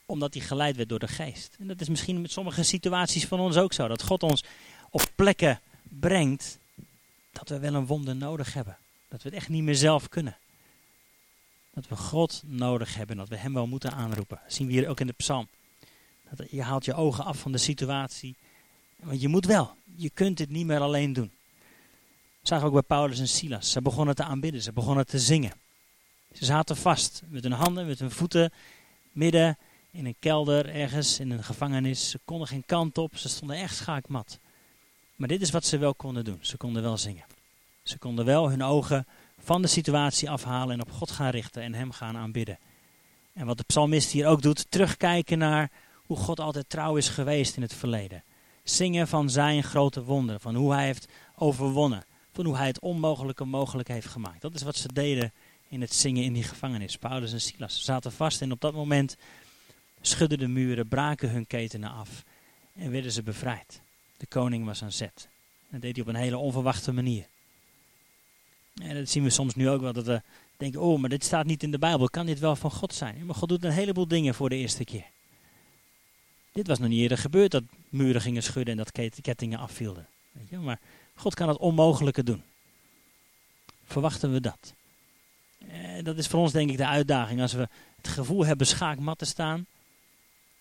omdat 0.07 0.35
hij 0.35 0.43
geleid 0.43 0.77
werd 0.77 0.89
door 0.89 0.99
de 0.99 1.09
geest. 1.09 1.57
En 1.59 1.67
dat 1.67 1.81
is 1.81 1.89
misschien 1.89 2.21
met 2.21 2.33
sommige 2.33 2.63
situaties 2.63 3.27
van 3.27 3.41
ons 3.41 3.57
ook 3.57 3.73
zo. 3.73 3.89
Dat 3.89 4.03
God 4.03 4.23
ons 4.23 4.45
op 4.91 5.11
plekken 5.15 5.61
brengt 5.83 6.59
dat 7.33 7.49
we 7.49 7.59
wel 7.59 7.75
een 7.75 7.87
wonder 7.87 8.17
nodig 8.17 8.55
hebben. 8.55 8.77
Dat 9.09 9.23
we 9.23 9.29
het 9.29 9.39
echt 9.39 9.49
niet 9.49 9.63
meer 9.63 9.75
zelf 9.75 10.09
kunnen. 10.09 10.37
Dat 11.75 11.89
we 11.89 11.97
God 11.97 12.43
nodig 12.47 12.95
hebben. 12.95 13.17
Dat 13.17 13.29
we 13.29 13.37
hem 13.37 13.55
wel 13.55 13.67
moeten 13.67 13.93
aanroepen. 13.93 14.41
Dat 14.43 14.53
zien 14.53 14.67
we 14.67 14.73
hier 14.73 14.89
ook 14.89 15.01
in 15.01 15.07
de 15.07 15.13
psalm. 15.13 15.49
Dat 16.31 16.51
je 16.51 16.63
haalt 16.63 16.85
je 16.85 16.95
ogen 16.95 17.25
af 17.25 17.39
van 17.39 17.53
de 17.53 17.59
situatie. 17.59 18.37
Want 18.97 19.21
je 19.21 19.29
moet 19.29 19.47
wel. 19.47 19.75
Je 19.97 20.11
kunt 20.11 20.37
dit 20.37 20.51
niet 20.51 20.67
meer 20.67 20.81
alleen 20.81 21.13
doen. 21.13 21.31
Dat 22.39 22.49
zagen 22.49 22.67
ook 22.67 22.73
bij 22.73 22.83
Paulus 22.83 23.19
en 23.19 23.29
Silas. 23.29 23.71
Ze 23.71 23.83
begonnen 23.83 24.15
te 24.15 24.25
aanbidden. 24.25 24.63
Ze 24.63 24.73
begonnen 24.73 25.07
te 25.07 25.19
zingen. 25.19 25.53
Ze 26.33 26.45
zaten 26.45 26.77
vast. 26.77 27.23
Met 27.27 27.43
hun 27.43 27.53
handen, 27.53 27.87
met 27.87 27.99
hun 27.99 28.11
voeten. 28.11 28.53
Midden 29.13 29.59
in 29.91 30.07
een 30.07 30.17
kelder 30.19 30.69
ergens. 30.75 31.21
In 31.21 31.31
een 31.31 31.45
gevangenis. 31.45 32.11
Ze 32.11 32.21
konden 32.25 32.49
geen 32.49 32.65
kant 32.67 32.99
op. 32.99 33.17
Ze 33.17 33.29
stonden 33.29 33.57
echt 33.57 33.77
schaakmat. 33.77 34.39
Maar 35.17 35.29
dit 35.29 35.43
is 35.43 35.51
wat 35.51 35.65
ze 35.65 35.79
wel 35.79 35.95
konden 35.95 36.25
doen. 36.25 36.39
Ze 36.41 36.57
konden 36.57 36.83
wel 36.83 36.97
zingen. 36.97 37.25
Ze 37.93 37.99
konden 37.99 38.25
wel 38.25 38.51
hun 38.51 38.63
ogen 38.63 39.07
van 39.39 39.63
de 39.63 39.69
situatie 39.69 40.31
afhalen 40.31 40.75
en 40.75 40.81
op 40.81 40.91
God 40.91 41.11
gaan 41.11 41.31
richten 41.31 41.63
en 41.63 41.75
hem 41.75 41.91
gaan 41.91 42.17
aanbidden. 42.17 42.59
En 43.33 43.47
wat 43.47 43.57
de 43.57 43.65
psalmist 43.65 44.11
hier 44.11 44.27
ook 44.27 44.43
doet, 44.43 44.71
terugkijken 44.71 45.39
naar 45.39 45.71
hoe 45.95 46.17
God 46.17 46.41
altijd 46.41 46.69
trouw 46.69 46.97
is 46.97 47.09
geweest 47.09 47.57
in 47.57 47.63
het 47.63 47.75
verleden. 47.75 48.23
Zingen 48.65 49.09
van 49.09 49.31
zijn 49.31 49.63
grote 49.63 50.05
wonderen, 50.05 50.41
van 50.41 50.55
hoe 50.55 50.73
hij 50.73 50.85
heeft 50.85 51.09
overwonnen, 51.37 52.05
van 52.33 52.45
hoe 52.45 52.57
hij 52.57 52.67
het 52.67 52.81
onmogelijke 52.81 53.45
mogelijk 53.45 53.89
heeft 53.89 54.07
gemaakt. 54.07 54.41
Dat 54.41 54.55
is 54.55 54.63
wat 54.63 54.77
ze 54.77 54.93
deden 54.93 55.33
in 55.69 55.81
het 55.81 55.95
zingen 55.95 56.25
in 56.25 56.33
die 56.33 56.45
gevangenis. 56.45 56.97
Paulus 56.97 57.33
en 57.33 57.41
Silas 57.41 57.85
zaten 57.85 58.13
vast 58.13 58.43
en 58.43 58.53
op 58.53 58.61
dat 58.61 58.75
moment 58.75 59.17
schudden 60.01 60.39
de 60.39 60.49
muren, 60.49 60.89
braken 60.89 61.31
hun 61.31 61.47
ketenen 61.47 61.91
af 61.91 62.25
en 62.75 62.91
werden 62.91 63.13
ze 63.13 63.23
bevrijd. 63.23 63.81
De 64.17 64.27
koning 64.27 64.65
was 64.65 64.83
aan 64.83 64.93
zet. 64.93 65.29
Dat 65.71 65.81
deed 65.81 65.97
hij 65.97 66.05
op 66.05 66.09
een 66.09 66.21
hele 66.21 66.39
onverwachte 66.39 66.93
manier. 66.93 67.27
En 68.75 68.95
dat 68.95 69.09
zien 69.09 69.23
we 69.23 69.31
soms 69.31 69.55
nu 69.55 69.69
ook 69.69 69.81
wel, 69.81 69.93
dat 69.93 70.07
we 70.07 70.23
denken, 70.57 70.81
oh, 70.81 71.01
maar 71.01 71.11
dit 71.11 71.25
staat 71.25 71.47
niet 71.47 71.63
in 71.63 71.71
de 71.71 71.79
Bijbel, 71.79 72.09
kan 72.09 72.27
dit 72.27 72.39
wel 72.39 72.57
van 72.57 72.71
God 72.71 72.95
zijn? 72.95 73.27
maar 73.27 73.35
God 73.35 73.49
doet 73.49 73.65
een 73.65 73.71
heleboel 73.71 74.09
dingen 74.09 74.35
voor 74.35 74.49
de 74.49 74.57
eerste 74.57 74.85
keer. 74.85 75.05
Dit 76.53 76.67
was 76.67 76.79
nog 76.79 76.89
niet 76.89 77.01
eerder 77.01 77.19
gebeurd, 77.19 77.51
dat 77.51 77.63
muren 77.89 78.21
gingen 78.21 78.43
schudden 78.43 78.79
en 78.79 78.85
dat 78.85 79.21
kettingen 79.21 79.59
afvielden. 79.59 80.07
Weet 80.33 80.49
je? 80.49 80.57
Maar 80.57 80.81
God 81.15 81.35
kan 81.35 81.49
het 81.49 81.59
onmogelijke 81.59 82.25
doen. 82.25 82.43
Verwachten 83.85 84.33
we 84.33 84.41
dat? 84.41 84.75
Eh, 85.59 86.05
dat 86.05 86.19
is 86.19 86.27
voor 86.27 86.41
ons 86.41 86.53
denk 86.53 86.71
ik 86.71 86.77
de 86.77 86.87
uitdaging. 86.87 87.41
Als 87.41 87.53
we 87.53 87.69
het 87.97 88.09
gevoel 88.09 88.47
hebben 88.47 88.67
schaakmat 88.67 89.19
te 89.19 89.25
staan, 89.25 89.67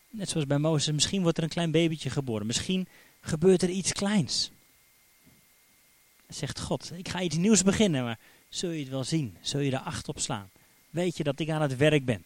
net 0.09 0.29
zoals 0.29 0.47
bij 0.47 0.57
Mozes, 0.57 0.93
misschien 0.93 1.21
wordt 1.21 1.37
er 1.37 1.43
een 1.43 1.49
klein 1.49 1.71
babytje 1.71 2.09
geboren. 2.09 2.45
Misschien 2.47 2.87
gebeurt 3.21 3.61
er 3.61 3.69
iets 3.69 3.91
kleins. 3.91 4.51
Zegt 6.33 6.59
God, 6.59 6.91
ik 6.95 7.09
ga 7.09 7.21
iets 7.21 7.35
nieuws 7.35 7.63
beginnen, 7.63 8.03
maar 8.03 8.19
zul 8.49 8.69
je 8.69 8.79
het 8.79 8.89
wel 8.89 9.03
zien? 9.03 9.37
Zul 9.41 9.59
je 9.59 9.71
er 9.71 9.79
acht 9.79 10.07
op 10.07 10.19
slaan? 10.19 10.49
Weet 10.89 11.17
je 11.17 11.23
dat 11.23 11.39
ik 11.39 11.49
aan 11.49 11.61
het 11.61 11.77
werk 11.77 12.05
ben? 12.05 12.23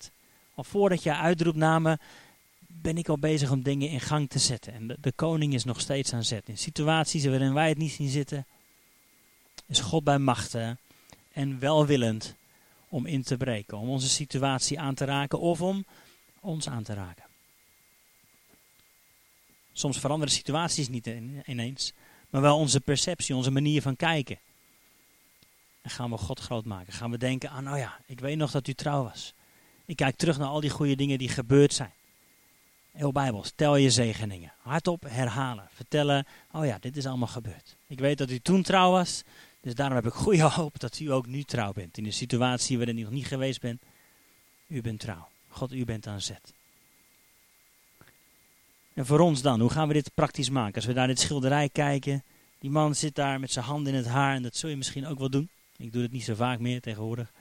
Al 0.56 0.64
voordat 0.64 1.04
je 1.04 1.16
uitroept 1.16 1.58
naar 1.58 1.82
me, 1.82 1.98
ben 2.68 2.98
ik 2.98 3.10
al 3.10 3.18
bezig 3.18 3.52
om 3.52 3.62
dingen 3.62 3.90
in 3.90 4.00
gang 4.00 4.30
te 4.30 4.40
zetten. 4.40 4.74
En 4.74 4.88
de, 4.88 4.98
de 5.02 5.12
koning 5.12 5.54
is 5.54 5.64
nog 5.64 5.80
steeds 5.80 6.14
aan 6.14 6.24
zet. 6.24 6.50
In 6.50 6.58
situaties 6.58 7.26
waarin 7.26 7.54
wij 7.54 7.70
het 7.70 7.78
niet 7.78 7.92
zien 7.92 8.10
zitten, 8.10 8.46
is 9.66 9.80
God 9.80 10.04
bij 10.04 10.18
machten 10.18 10.80
en 11.34 11.60
welwillend 11.60 12.36
om 12.90 13.06
in 13.06 13.24
te 13.24 13.38
breken. 13.38 13.78
Om 13.78 13.90
onze 13.90 14.10
situatie 14.10 14.80
aan 14.80 14.96
te 14.96 15.06
raken 15.06 15.40
of 15.40 15.62
om 15.62 15.86
ons 16.40 16.70
aan 16.70 16.84
te 16.84 16.94
raken. 16.94 17.24
Soms 19.74 20.00
veranderen 20.00 20.34
situaties 20.34 20.90
niet 20.90 21.10
ineens, 21.46 21.94
maar 22.30 22.42
wel 22.42 22.58
onze 22.58 22.82
perceptie, 22.82 23.36
onze 23.36 23.52
manier 23.52 23.82
van 23.82 23.96
kijken. 23.96 24.40
En 25.82 25.90
gaan 25.90 26.10
we 26.10 26.18
God 26.18 26.40
groot 26.40 26.66
maken. 26.66 26.94
Gaan 26.94 27.12
we 27.12 27.18
denken 27.18 27.50
aan, 27.50 27.64
nou 27.64 27.78
ja, 27.78 28.00
ik 28.06 28.20
weet 28.20 28.38
nog 28.38 28.52
dat 28.52 28.68
u 28.68 28.74
trouw 28.74 29.04
was. 29.04 29.34
Ik 29.86 29.96
kijk 29.96 30.16
terug 30.16 30.38
naar 30.38 30.48
al 30.48 30.60
die 30.60 30.70
goede 30.70 30.96
dingen 30.96 31.18
die 31.18 31.30
gebeurd 31.30 31.74
zijn. 31.74 31.94
Heel 32.92 33.12
Bijbels, 33.12 33.52
tel 33.56 33.76
je 33.76 33.90
zegeningen. 33.90 34.54
Hardop 34.62 35.04
herhalen. 35.08 35.68
Vertellen, 35.74 36.26
oh 36.52 36.66
ja, 36.66 36.78
dit 36.80 36.98
is 36.98 37.06
allemaal 37.06 37.28
gebeurd. 37.28 37.76
Ik 37.88 38.00
weet 38.00 38.18
dat 38.18 38.32
u 38.32 38.40
toen 38.40 38.62
trouw 38.62 38.92
was, 38.92 39.24
dus 39.62 39.76
daarom 39.76 39.96
heb 39.96 40.06
ik 40.06 40.14
goede 40.14 40.44
hoop 40.60 40.80
dat 40.80 41.00
u 41.00 41.12
ook 41.12 41.28
nu 41.28 41.44
trouw 41.44 41.74
bent. 41.74 41.98
In 41.98 42.04
de 42.04 42.12
situatie 42.12 42.78
waarin 42.78 42.98
u 42.98 43.02
nog 43.02 43.12
niet 43.12 43.28
geweest 43.28 43.62
bent, 43.62 43.82
u 44.68 44.82
bent 44.82 45.00
trouw. 45.00 45.28
God, 45.48 45.74
u 45.74 45.86
bent 45.86 46.08
aan 46.08 46.22
zet. 46.22 46.54
En 48.96 49.06
voor 49.06 49.20
ons 49.20 49.42
dan, 49.42 49.60
hoe 49.60 49.70
gaan 49.70 49.88
we 49.88 49.94
dit 49.94 50.12
praktisch 50.14 50.50
maken? 50.50 50.76
Als 50.76 50.86
we 50.86 50.94
naar 50.94 51.08
dit 51.08 51.20
schilderij 51.20 51.70
kijken, 51.70 52.24
die 52.60 52.70
man 52.70 52.96
zit 52.96 53.16
daar 53.16 53.40
met 53.40 53.52
zijn 53.52 53.66
handen 53.66 53.94
in 53.94 54.00
het 54.00 54.08
haar 54.08 54.36
en 54.36 54.44
dat 54.44 54.56
zul 54.56 54.70
je 54.70 54.78
misschien 54.78 55.08
ook 55.08 55.20
wel 55.20 55.30
doen. 55.30 55.50
Ik 55.78 55.94
doe 55.94 56.02
het 56.02 56.12
niet 56.12 56.24
zo 56.24 56.36
vaak 56.36 56.60
meer 56.60 56.82
tegenwoordig. 56.82 57.32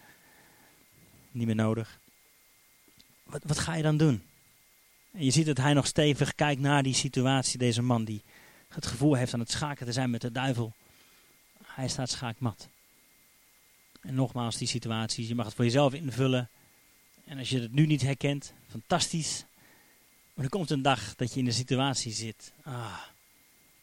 Niet 1.31 1.47
meer 1.47 1.55
nodig. 1.55 1.99
Wat, 3.25 3.43
wat 3.47 3.59
ga 3.59 3.75
je 3.75 3.83
dan 3.83 3.97
doen? 3.97 4.23
En 5.13 5.25
je 5.25 5.31
ziet 5.31 5.47
dat 5.47 5.57
hij 5.57 5.73
nog 5.73 5.87
stevig 5.87 6.35
kijkt 6.35 6.61
naar 6.61 6.83
die 6.83 6.95
situatie, 6.95 7.59
deze 7.59 7.83
man 7.83 8.05
die 8.05 8.23
het 8.69 8.87
gevoel 8.87 9.15
heeft 9.15 9.35
aan 9.35 9.41
het 9.41 9.51
schaken 9.51 9.87
te 9.87 9.93
zijn 9.93 10.11
met 10.11 10.21
de 10.21 10.33
duivel. 10.33 10.73
Hij 11.67 11.89
staat 11.89 12.11
schaakmat. 12.11 12.69
En 14.01 14.15
nogmaals, 14.15 14.57
die 14.57 14.69
situaties, 14.69 15.29
je 15.29 15.35
mag 15.35 15.47
het 15.47 15.55
voor 15.55 15.65
jezelf 15.65 15.95
invullen. 15.95 16.49
En 17.25 17.39
als 17.39 17.49
je 17.49 17.61
het 17.61 17.73
nu 17.73 17.87
niet 17.87 18.03
herkent, 18.03 18.53
fantastisch. 18.71 19.45
Maar 20.35 20.45
er 20.45 20.51
komt 20.51 20.71
een 20.71 20.83
dag 20.83 21.15
dat 21.15 21.33
je 21.33 21.39
in 21.39 21.45
de 21.45 21.53
situatie 21.53 22.13
zit. 22.13 22.53
Ah, 22.63 23.03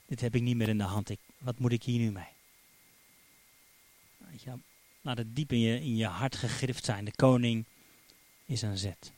dit 0.06 0.22
heb 0.22 0.36
ik 0.36 0.42
niet 0.42 0.56
meer 0.56 0.70
in 0.70 0.78
de 0.78 0.84
hand. 0.84 1.10
Ik, 1.10 1.20
wat 1.38 1.60
moet 1.60 1.72
ik 1.72 1.84
hier 1.84 2.00
nu 2.00 2.12
mee? 2.12 2.30
Je, 4.44 4.52
laat 5.02 5.18
het 5.18 5.36
diep 5.36 5.52
in 5.52 5.60
je, 5.60 5.82
in 5.82 5.96
je 5.96 6.06
hart 6.06 6.36
gegrift 6.36 6.86
zijn. 6.86 7.06
De 7.06 7.16
koning 7.16 7.66
is 8.46 8.64
aan 8.64 8.78
zet. 8.78 9.12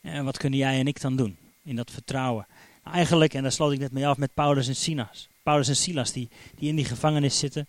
En 0.00 0.24
wat 0.24 0.38
kunnen 0.38 0.58
jij 0.58 0.78
en 0.78 0.86
ik 0.86 1.00
dan 1.00 1.16
doen 1.16 1.36
in 1.62 1.76
dat 1.76 1.90
vertrouwen? 1.90 2.46
Nou, 2.84 2.96
eigenlijk, 2.96 3.34
en 3.34 3.42
daar 3.42 3.52
sloot 3.52 3.72
ik 3.72 3.78
net 3.78 3.92
mee 3.92 4.06
af 4.06 4.16
met 4.16 4.34
Paulus 4.34 4.68
en 4.68 4.76
Silas. 4.76 5.28
Paulus 5.42 5.68
en 5.68 5.76
Silas 5.76 6.12
die, 6.12 6.28
die 6.54 6.68
in 6.68 6.76
die 6.76 6.84
gevangenis 6.84 7.38
zitten. 7.38 7.66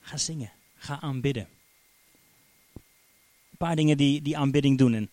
Ga 0.00 0.16
zingen. 0.16 0.52
Ga 0.76 1.00
aanbidden 1.00 1.55
paar 3.56 3.76
dingen 3.76 3.96
die, 3.96 4.22
die 4.22 4.36
aanbidding 4.36 4.78
doen. 4.78 4.94
En 4.94 5.10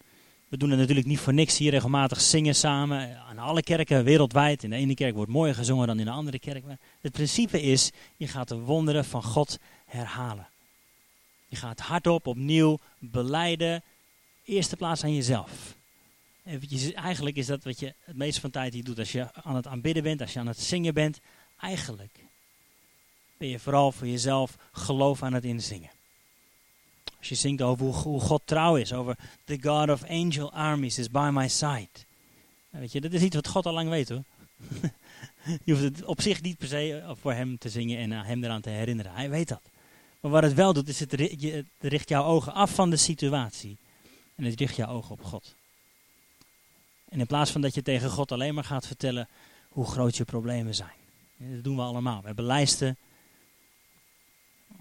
we 0.48 0.58
doen 0.58 0.70
het 0.70 0.80
natuurlijk 0.80 1.08
niet 1.08 1.20
voor 1.20 1.34
niks 1.34 1.58
hier 1.58 1.72
regelmatig 1.72 2.22
zingen 2.22 2.56
samen. 2.56 3.20
Aan 3.20 3.38
alle 3.38 3.62
kerken 3.62 4.04
wereldwijd. 4.04 4.64
In 4.64 4.70
de 4.70 4.76
ene 4.76 4.94
kerk 4.94 5.16
wordt 5.16 5.32
mooier 5.32 5.56
gezongen 5.56 5.88
dan 5.88 6.00
in 6.00 6.06
de 6.06 6.12
andere 6.12 6.40
kerk. 6.40 6.66
Maar 6.66 6.80
het 7.02 7.12
principe 7.12 7.62
is, 7.62 7.92
je 8.18 8.28
gaat 8.28 8.48
de 8.48 8.60
wonderen 8.60 9.06
van 9.06 9.24
God 9.24 9.60
herhalen. 9.86 10.48
Je 11.48 11.56
gaat 11.56 11.80
hardop 11.80 12.28
opnieuw 12.28 12.80
beleiden. 13.00 13.84
Eerste 14.46 14.76
plaats 14.76 15.04
aan 15.04 15.16
jezelf. 15.16 15.76
Eigenlijk 16.94 17.36
is 17.36 17.46
dat 17.46 17.64
wat 17.64 17.80
je 17.80 17.94
het 18.04 18.16
meeste 18.16 18.42
van 18.42 18.50
de 18.50 18.56
tijd 18.56 18.74
hier 18.74 18.84
doet. 18.84 19.00
Als 19.00 19.12
je 19.12 19.34
aan 19.34 19.56
het 19.56 19.68
aanbidden 19.68 20.04
bent, 20.04 20.22
als 20.22 20.34
je 20.34 20.40
aan 20.40 20.48
het 20.48 20.60
zingen 20.60 20.94
bent. 20.94 21.20
Eigenlijk 21.60 22.20
ben 23.38 23.48
je 23.48 23.60
vooral 23.60 23.92
voor 23.92 24.08
jezelf 24.08 24.58
geloof 24.72 25.24
aan 25.24 25.34
het 25.34 25.44
inzingen. 25.44 25.90
Als 27.24 27.32
je 27.32 27.48
zingt 27.48 27.62
over 27.62 27.86
hoe, 27.86 28.20
God 28.20 28.42
trouw 28.46 28.76
is, 28.76 28.94
over 28.94 29.18
the 29.46 29.58
God 29.62 29.90
of 29.90 30.04
angel 30.04 30.52
armies 30.52 30.98
is 30.98 31.10
by 31.10 31.30
my 31.34 31.48
side. 31.48 31.90
Weet 32.70 32.92
je, 32.92 33.02
dat 33.02 33.14
is 33.14 33.22
iets 33.22 33.36
wat 33.36 33.48
God 33.48 33.66
al 33.66 33.74
lang 33.74 33.90
weet 33.90 34.10
hoor. 34.10 34.24
je 35.64 35.72
hoeft 35.72 35.84
het 35.84 36.04
op 36.06 36.22
zich 36.22 36.42
niet 36.42 36.58
per 36.58 36.68
se 36.68 37.00
eh, 37.00 37.12
voor 37.22 37.34
hem 37.34 37.58
te 37.58 37.70
zingen 37.70 37.98
en 37.98 38.12
hem 38.12 38.44
eraan 38.44 38.62
te 38.62 38.70
herinneren. 38.70 39.14
Hij 39.14 39.30
weet 39.30 39.48
dat. 39.48 39.62
Maar 40.20 40.32
wat 40.32 40.44
het 40.44 40.54
wel 40.54 40.74
doet, 40.74 40.88
is 40.88 41.00
het, 41.00 41.12
het 41.12 41.66
richt 41.80 42.10
jouw 42.10 42.24
ogen 42.24 42.54
af 42.54 42.74
van 42.74 42.90
de 42.90 42.98
situatie. 42.98 43.78
En 44.36 44.44
het 44.44 44.60
richt 44.60 44.76
jouw 44.76 44.90
ogen 44.90 45.12
op 45.12 45.24
God. 45.24 45.56
En 47.10 47.20
in 47.20 47.28
plaats 47.28 47.52
van 47.52 47.62
dat 47.62 47.74
je 47.74 47.82
tegen 47.82 48.10
God 48.10 48.32
alleen 48.32 48.54
maar 48.54 48.64
gaat 48.64 48.88
vertellen 48.88 49.28
hoe 49.70 49.86
groot 49.86 50.18
je 50.18 50.26
problemen 50.26 50.76
zijn. 50.76 50.98
Dat 51.38 51.64
doen 51.64 51.76
we 51.76 51.82
allemaal. 51.82 52.20
We 52.20 52.28
hebben 52.28 52.46
lijsten. 52.46 52.98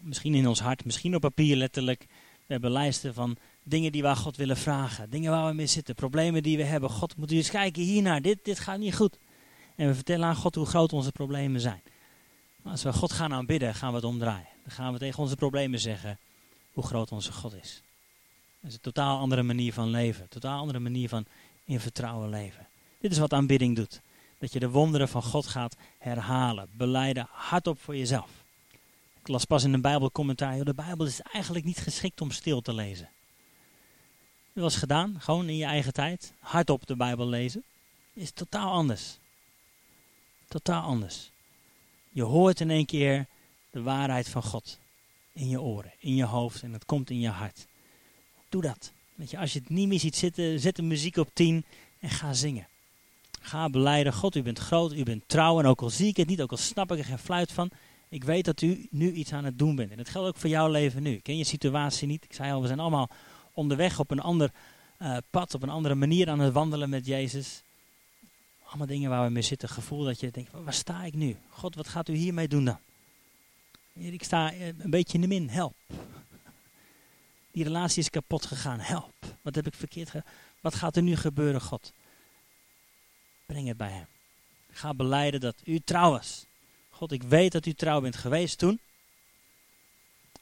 Misschien 0.00 0.35
in 0.35 0.48
ons 0.48 0.61
hart, 0.61 0.85
misschien 0.85 1.14
op 1.14 1.20
papier 1.20 1.57
letterlijk. 1.57 2.07
We 2.46 2.52
hebben 2.52 2.70
lijsten 2.70 3.14
van 3.14 3.37
dingen 3.62 3.92
die 3.92 4.02
we 4.02 4.09
aan 4.09 4.16
God 4.16 4.37
willen 4.37 4.57
vragen. 4.57 5.11
Dingen 5.11 5.31
waar 5.31 5.48
we 5.48 5.55
mee 5.55 5.66
zitten. 5.66 5.94
Problemen 5.94 6.42
die 6.42 6.57
we 6.57 6.64
hebben. 6.64 6.90
God, 6.90 7.16
moet 7.16 7.33
u 7.33 7.37
eens 7.37 7.50
kijken 7.50 7.83
hiernaar. 7.83 8.22
Dit, 8.22 8.38
dit 8.42 8.59
gaat 8.59 8.78
niet 8.78 8.94
goed. 8.94 9.18
En 9.76 9.87
we 9.87 9.94
vertellen 9.94 10.26
aan 10.28 10.37
God 10.37 10.55
hoe 10.55 10.66
groot 10.66 10.92
onze 10.92 11.12
problemen 11.12 11.61
zijn. 11.61 11.83
Maar 12.62 12.72
als 12.72 12.83
we 12.83 12.92
God 12.92 13.12
gaan 13.12 13.33
aanbidden, 13.33 13.74
gaan 13.74 13.88
we 13.88 13.96
het 13.96 14.05
omdraaien. 14.05 14.46
Dan 14.62 14.72
gaan 14.72 14.92
we 14.92 14.98
tegen 14.98 15.22
onze 15.22 15.37
problemen 15.37 15.78
zeggen. 15.81 16.18
hoe 16.72 16.85
groot 16.85 17.12
onze 17.12 17.33
God 17.33 17.55
is. 17.55 17.83
Dat 18.61 18.70
is 18.70 18.76
een 18.76 18.83
totaal 18.83 19.18
andere 19.18 19.42
manier 19.42 19.72
van 19.72 19.88
leven. 19.88 20.22
Een 20.22 20.28
totaal 20.28 20.59
andere 20.59 20.78
manier 20.78 21.09
van 21.09 21.26
in 21.64 21.81
vertrouwen 21.81 22.28
leven. 22.28 22.66
Dit 23.00 23.12
is 23.12 23.18
wat 23.18 23.33
aanbidding 23.33 23.76
doet. 23.76 24.00
Dat 24.38 24.52
je 24.52 24.59
de 24.59 24.70
wonderen 24.70 25.09
van 25.09 25.22
God 25.22 25.46
gaat 25.46 25.76
herhalen, 25.98 26.68
beleiden, 26.72 27.26
hardop 27.31 27.81
voor 27.81 27.96
jezelf. 27.96 28.41
Ik 29.22 29.28
las 29.28 29.44
pas 29.44 29.64
in 29.64 29.72
een 29.72 29.80
Bijbelcommentaar, 29.80 30.64
de 30.64 30.74
Bijbel 30.74 31.06
is 31.06 31.20
eigenlijk 31.20 31.64
niet 31.64 31.78
geschikt 31.78 32.20
om 32.20 32.30
stil 32.30 32.61
te 32.61 32.74
lezen. 32.74 33.08
Dat 34.52 34.62
was 34.62 34.76
gedaan, 34.76 35.20
gewoon 35.20 35.48
in 35.48 35.56
je 35.56 35.64
eigen 35.64 35.92
tijd, 35.92 36.32
hardop 36.38 36.87
de 36.87 36.96
Bijbel 36.96 37.28
lezen. 37.28 37.64
Is 38.12 38.30
totaal 38.30 38.72
anders. 38.72 39.18
Totaal 40.48 40.82
anders. 40.82 41.30
Je 42.11 42.22
hoort 42.22 42.61
in 42.61 42.70
één 42.70 42.87
keer 42.87 43.26
de 43.70 43.82
waarheid 43.82 44.28
van 44.28 44.42
God 44.42 44.78
in 45.32 45.48
je 45.48 45.61
oren, 45.61 45.92
in 45.98 46.14
je 46.14 46.24
hoofd 46.24 46.62
en 46.62 46.72
het 46.72 46.85
komt 46.85 47.11
in 47.11 47.20
je 47.20 47.28
hart. 47.28 47.66
Doe 48.48 48.62
dat. 48.62 48.92
Weet 49.14 49.30
je, 49.30 49.38
als 49.38 49.52
je 49.52 49.58
het 49.58 49.68
niet 49.68 49.88
meer 49.88 50.00
ziet 50.00 50.16
zitten, 50.16 50.61
zet 50.61 50.76
de 50.76 50.82
muziek 50.82 51.16
op 51.16 51.30
10 51.32 51.64
en 52.00 52.11
ga 52.11 52.32
zingen. 52.32 52.68
Ga 53.40 53.70
beleiden, 53.70 54.12
God, 54.12 54.37
u 54.37 54.42
bent 54.42 54.58
groot, 54.58 54.92
u 54.92 55.02
bent 55.02 55.22
trouw. 55.26 55.58
En 55.58 55.66
ook 55.66 55.82
al 55.82 55.90
zie 55.90 56.08
ik 56.08 56.16
het 56.16 56.28
niet, 56.28 56.42
ook 56.42 56.50
al 56.50 56.56
snap 56.56 56.92
ik 56.92 56.98
er 56.98 57.04
geen 57.04 57.18
fluit 57.18 57.52
van. 57.52 57.70
Ik 58.12 58.25
weet 58.25 58.44
dat 58.44 58.62
u 58.62 58.87
nu 58.90 59.12
iets 59.12 59.33
aan 59.33 59.44
het 59.44 59.59
doen 59.59 59.77
bent. 59.77 59.90
En 59.90 59.96
dat 59.96 60.09
geldt 60.09 60.29
ook 60.29 60.37
voor 60.37 60.51
jouw 60.51 60.68
leven 60.68 61.03
nu. 61.03 61.16
Ken 61.16 61.37
je 61.37 61.44
situatie 61.44 62.09
niet? 62.09 62.25
Ik 62.25 62.33
zei 62.33 62.53
al, 62.53 62.61
we 62.61 62.66
zijn 62.66 62.81
allemaal 62.81 63.11
onderweg 63.53 63.98
op 63.98 64.11
een 64.11 64.20
ander 64.20 64.51
uh, 64.98 65.16
pad, 65.31 65.55
op 65.55 65.62
een 65.62 65.68
andere 65.68 65.94
manier 65.94 66.29
aan 66.29 66.38
het 66.38 66.53
wandelen 66.53 66.90
met 66.90 67.07
Jezus. 67.07 67.62
Allemaal 68.64 68.87
dingen 68.87 69.11
waar 69.11 69.27
we 69.27 69.33
mee 69.33 69.42
zitten. 69.42 69.68
Gevoel 69.68 70.05
dat 70.05 70.20
je 70.20 70.31
denkt, 70.31 70.51
waar 70.53 70.72
sta 70.72 71.05
ik 71.05 71.14
nu? 71.14 71.37
God, 71.48 71.75
wat 71.75 71.88
gaat 71.88 72.09
u 72.09 72.14
hiermee 72.14 72.48
doen 72.48 72.64
dan? 72.64 72.79
Ik 73.92 74.25
sta 74.25 74.53
eh, 74.53 74.66
een 74.66 74.90
beetje 74.90 75.14
in 75.14 75.20
de 75.20 75.27
min, 75.27 75.48
help. 75.48 75.77
Die 77.51 77.64
relatie 77.64 78.03
is 78.03 78.11
kapot 78.11 78.46
gegaan, 78.46 78.79
help. 78.79 79.14
Wat 79.42 79.55
heb 79.55 79.66
ik 79.66 79.75
verkeerd 79.75 80.11
gedaan? 80.11 80.31
Wat 80.61 80.75
gaat 80.75 80.96
er 80.96 81.03
nu 81.03 81.16
gebeuren, 81.16 81.61
God? 81.61 81.92
Breng 83.46 83.68
het 83.68 83.77
bij 83.77 83.90
hem. 83.90 84.07
Ga 84.70 84.94
beleiden 84.94 85.40
dat 85.40 85.57
u 85.64 85.79
trouw 85.79 86.11
was. 86.11 86.46
God, 87.03 87.12
ik 87.12 87.23
weet 87.23 87.53
dat 87.53 87.67
u 87.67 87.73
trouw 87.73 88.01
bent 88.01 88.17
geweest 88.17 88.59
toen. 88.59 88.81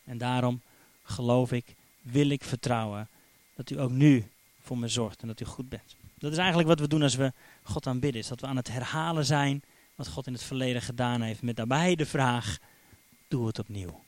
En 0.05 0.18
daarom 0.18 0.61
geloof 1.03 1.53
ik, 1.53 1.75
wil 2.03 2.29
ik 2.29 2.44
vertrouwen 2.44 3.09
dat 3.55 3.70
u 3.70 3.81
ook 3.81 3.90
nu 3.90 4.25
voor 4.61 4.79
me 4.79 4.88
zorgt 4.88 5.23
en 5.23 5.29
dat 5.29 5.40
u 5.40 5.44
goed 5.44 5.68
bent. 5.68 5.96
Dat 6.18 6.33
is 6.33 6.38
eigenlijk 6.38 6.68
wat 6.68 6.81
we 6.81 6.88
doen 6.88 7.03
als 7.03 7.14
we 7.14 7.33
God 7.62 7.87
aanbidden. 7.87 8.20
Is 8.20 8.29
dat 8.29 8.40
we 8.40 8.46
aan 8.46 8.57
het 8.57 8.68
herhalen 8.68 9.25
zijn 9.25 9.62
wat 9.94 10.09
God 10.09 10.27
in 10.27 10.33
het 10.33 10.42
verleden 10.42 10.83
gedaan 10.83 11.20
heeft. 11.20 11.42
Met 11.42 11.57
daarbij 11.57 11.94
de 11.94 12.07
vraag, 12.07 12.59
doe 13.29 13.46
het 13.46 13.59
opnieuw. 13.59 14.03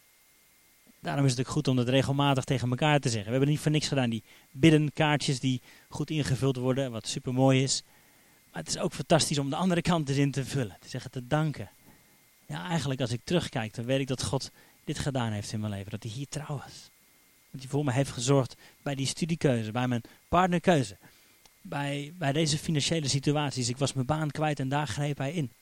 Daarom 1.01 1.25
is 1.25 1.31
het 1.31 1.41
ook 1.41 1.53
goed 1.53 1.69
om 1.69 1.77
dat 1.77 1.89
regelmatig 1.89 2.45
tegen 2.45 2.71
elkaar 2.71 3.01
te 3.01 3.09
zeggen. 3.09 3.27
We 3.27 3.31
hebben 3.31 3.49
niet 3.49 3.61
voor 3.61 3.71
niks 3.71 3.89
gedaan. 3.89 4.11
Die 4.11 4.23
biddenkaartjes 4.51 5.41
die 5.41 5.61
goed 5.89 6.11
ingevuld 6.11 6.57
worden, 6.57 6.91
wat 6.91 7.07
super 7.07 7.35
mooi 7.35 7.63
is. 7.63 7.83
Maar 8.51 8.63
het 8.63 8.75
is 8.75 8.79
ook 8.79 8.93
fantastisch 8.93 9.39
om 9.39 9.51
de 9.51 9.57
andere 9.57 9.83
kant 9.83 10.09
erin 10.09 10.31
te 10.31 10.45
vullen. 10.45 10.77
Te 10.81 10.89
zeggen, 10.89 11.11
te 11.11 11.27
danken. 11.27 11.71
Ja, 12.47 12.69
eigenlijk 12.69 13.01
als 13.01 13.13
ik 13.13 13.21
terugkijk, 13.25 13.75
dan 13.75 13.85
weet 13.85 14.01
ik 14.01 14.07
dat 14.07 14.23
God 14.23 14.51
dit 14.85 14.99
gedaan 14.99 15.33
heeft 15.33 15.53
in 15.53 15.61
mijn 15.61 15.73
leven. 15.73 15.91
Dat 15.91 16.03
hij 16.03 16.13
hier 16.13 16.29
trouw 16.29 16.57
was. 16.57 16.91
Dat 17.51 17.61
hij 17.61 17.71
voor 17.71 17.85
me 17.85 17.93
heeft 17.93 18.11
gezorgd 18.11 18.55
bij 18.83 18.95
die 18.95 19.07
studiekeuze, 19.07 19.73
bij 19.73 19.89
mijn 19.89 20.03
partnerkeuze. 20.29 20.97
Bij, 21.61 22.13
bij 22.19 22.33
deze 22.33 22.59
financiële 22.59 23.09
situaties. 23.09 23.69
Ik 23.69 23.79
was 23.79 23.93
mijn 23.93 24.07
baan 24.07 24.31
kwijt 24.31 24.61
en 24.61 24.69
daar 24.69 24.87
greep 24.87 25.19
hij 25.19 25.33
in. 25.33 25.53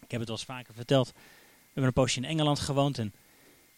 Ik 0.00 0.10
heb 0.10 0.20
het 0.20 0.28
wel 0.28 0.38
eens 0.38 0.46
vaker 0.46 0.74
verteld. 0.74 1.06
We 1.06 1.22
hebben 1.64 1.84
een 1.84 1.92
poosje 1.92 2.20
in 2.20 2.24
Engeland 2.24 2.58
gewoond 2.58 2.98
en 2.98 3.14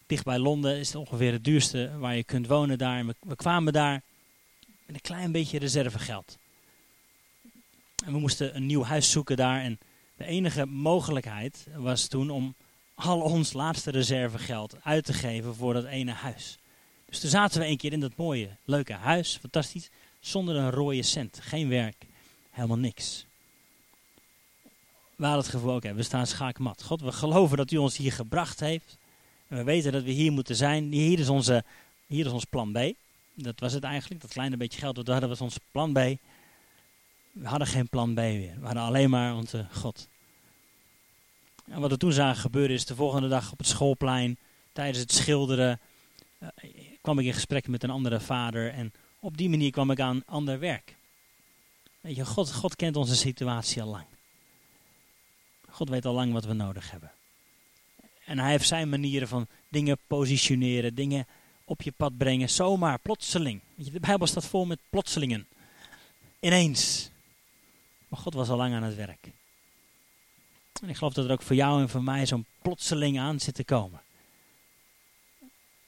dicht 0.07 0.25
bij 0.25 0.39
Londen 0.39 0.79
is 0.79 0.87
het 0.87 0.97
ongeveer 0.97 1.33
het 1.33 1.45
duurste 1.45 1.99
waar 1.99 2.17
je 2.17 2.25
kunt 2.25 2.47
wonen 2.47 2.79
daar. 2.79 3.07
we, 3.07 3.15
we 3.21 3.37
kwamen 3.37 3.73
daar 3.73 4.03
met 4.87 4.95
een 4.95 5.01
klein 5.01 5.33
beetje 5.33 5.59
reservegeld. 5.59 6.39
En 8.05 8.13
we 8.13 8.19
moesten 8.19 8.57
een 8.57 8.67
nieuw 8.67 8.83
huis 8.83 9.11
zoeken 9.11 9.37
daar. 9.37 9.61
En 9.61 9.79
de 10.19 10.25
enige 10.25 10.67
mogelijkheid 10.67 11.67
was 11.77 12.07
toen 12.07 12.31
om 12.31 12.55
al 12.95 13.21
ons 13.21 13.53
laatste 13.53 13.91
reservegeld 13.91 14.77
uit 14.83 15.05
te 15.05 15.13
geven 15.13 15.55
voor 15.55 15.75
dat 15.75 15.85
ene 15.85 16.13
huis. 16.13 16.59
Dus 17.05 17.21
toen 17.21 17.31
zaten 17.31 17.61
we 17.61 17.67
een 17.67 17.77
keer 17.77 17.93
in 17.93 18.01
dat 18.01 18.17
mooie, 18.17 18.49
leuke 18.65 18.93
huis, 18.93 19.37
fantastisch, 19.41 19.91
zonder 20.21 20.57
een 20.57 20.71
rode 20.71 21.03
cent. 21.03 21.39
Geen 21.43 21.69
werk, 21.69 22.07
helemaal 22.51 22.79
niks. 22.79 23.27
We 25.17 25.25
hadden 25.25 25.43
het 25.43 25.51
gevoel, 25.51 25.75
oké, 25.75 25.95
we 25.95 26.03
staan 26.03 26.27
schaakmat. 26.27 26.83
God, 26.83 27.01
we 27.01 27.13
geloven 27.13 27.57
dat 27.57 27.71
u 27.71 27.77
ons 27.77 27.97
hier 27.97 28.13
gebracht 28.13 28.61
heeft. 28.61 28.97
En 29.49 29.57
we 29.57 29.65
weten 29.65 29.93
dat 29.93 30.03
we 30.03 30.11
hier 30.11 30.33
moeten 30.33 30.57
zijn. 30.57 30.93
Hier 30.93 31.19
is, 31.19 31.29
onze, 31.29 31.65
hier 32.07 32.27
is 32.27 32.33
ons 32.33 32.45
plan 32.45 32.73
B. 32.73 32.93
Dat 33.35 33.61
was 33.61 33.73
het 33.73 33.83
eigenlijk, 33.83 34.21
dat 34.21 34.33
kleine 34.33 34.57
beetje 34.57 34.81
geld 34.81 34.95
dat 34.95 35.05
we 35.05 35.11
hadden 35.11 35.29
was 35.29 35.41
ons 35.41 35.59
plan 35.73 35.93
B. 35.93 35.99
We 37.41 37.49
hadden 37.49 37.69
geen 37.69 37.89
plan 37.89 38.15
B 38.15 38.17
weer. 38.17 38.55
We 38.61 38.65
hadden 38.67 38.83
alleen 38.83 39.11
maar 39.11 39.35
onze 39.35 39.67
God. 39.73 40.09
En 41.65 41.81
wat 41.81 41.91
we 41.91 41.97
toen 41.97 42.13
zagen 42.13 42.41
gebeuren 42.41 42.77
is 42.77 42.87
de 42.87 42.95
volgende 42.95 43.29
dag 43.29 43.53
op 43.53 43.59
het 43.59 43.67
schoolplein, 43.67 44.39
tijdens 44.73 44.99
het 44.99 45.13
schilderen, 45.13 45.81
uh, 46.43 46.49
kwam 47.01 47.19
ik 47.19 47.27
in 47.27 47.33
gesprek 47.33 47.69
met 47.69 47.83
een 47.83 47.91
andere 47.91 48.21
vader. 48.21 48.73
En 48.73 48.93
op 49.21 49.37
die 49.37 49.49
manier 49.49 49.71
kwam 49.71 49.91
ik 49.91 50.01
aan 50.01 50.23
ander 50.27 50.59
werk. 50.59 50.97
Weet 52.01 52.17
je, 52.17 52.27
God, 52.27 52.53
God 52.53 52.77
kent 52.77 52.97
onze 52.97 53.17
situatie 53.17 53.83
al 53.83 53.89
lang. 53.89 54.07
God 55.69 55.89
weet 55.89 56.05
al 56.05 56.15
lang 56.15 56.33
wat 56.33 56.45
we 56.45 56.53
nodig 56.53 56.91
hebben. 56.91 57.13
En 58.25 58.39
hij 58.39 58.51
heeft 58.51 58.67
zijn 58.67 58.89
manieren 58.89 59.29
van 59.29 59.47
dingen 59.69 59.99
positioneren, 60.07 60.95
dingen 60.95 61.27
op 61.65 61.83
je 61.83 61.93
pad 61.93 62.17
brengen, 62.17 62.51
zomaar, 62.51 62.99
plotseling. 62.99 63.61
De 63.75 64.01
Bijbel 64.01 64.27
staat 64.27 64.47
vol 64.47 64.67
met 64.67 64.79
plotselingen. 64.91 65.47
Ineens. 66.41 67.11
Maar 68.09 68.21
God 68.21 68.35
was 68.35 68.49
al 68.49 68.57
lang 68.57 68.75
aan 68.75 68.83
het 68.83 68.95
werk. 68.95 69.33
En 70.83 70.89
ik 70.89 70.97
geloof 70.97 71.13
dat 71.13 71.25
er 71.25 71.31
ook 71.31 71.43
voor 71.43 71.57
jou 71.57 71.81
en 71.81 71.89
voor 71.89 72.03
mij 72.03 72.27
zo'n 72.27 72.47
plotseling 72.63 73.19
aan 73.19 73.41
zit 73.41 73.55
te 73.55 73.65
komen. 73.65 74.01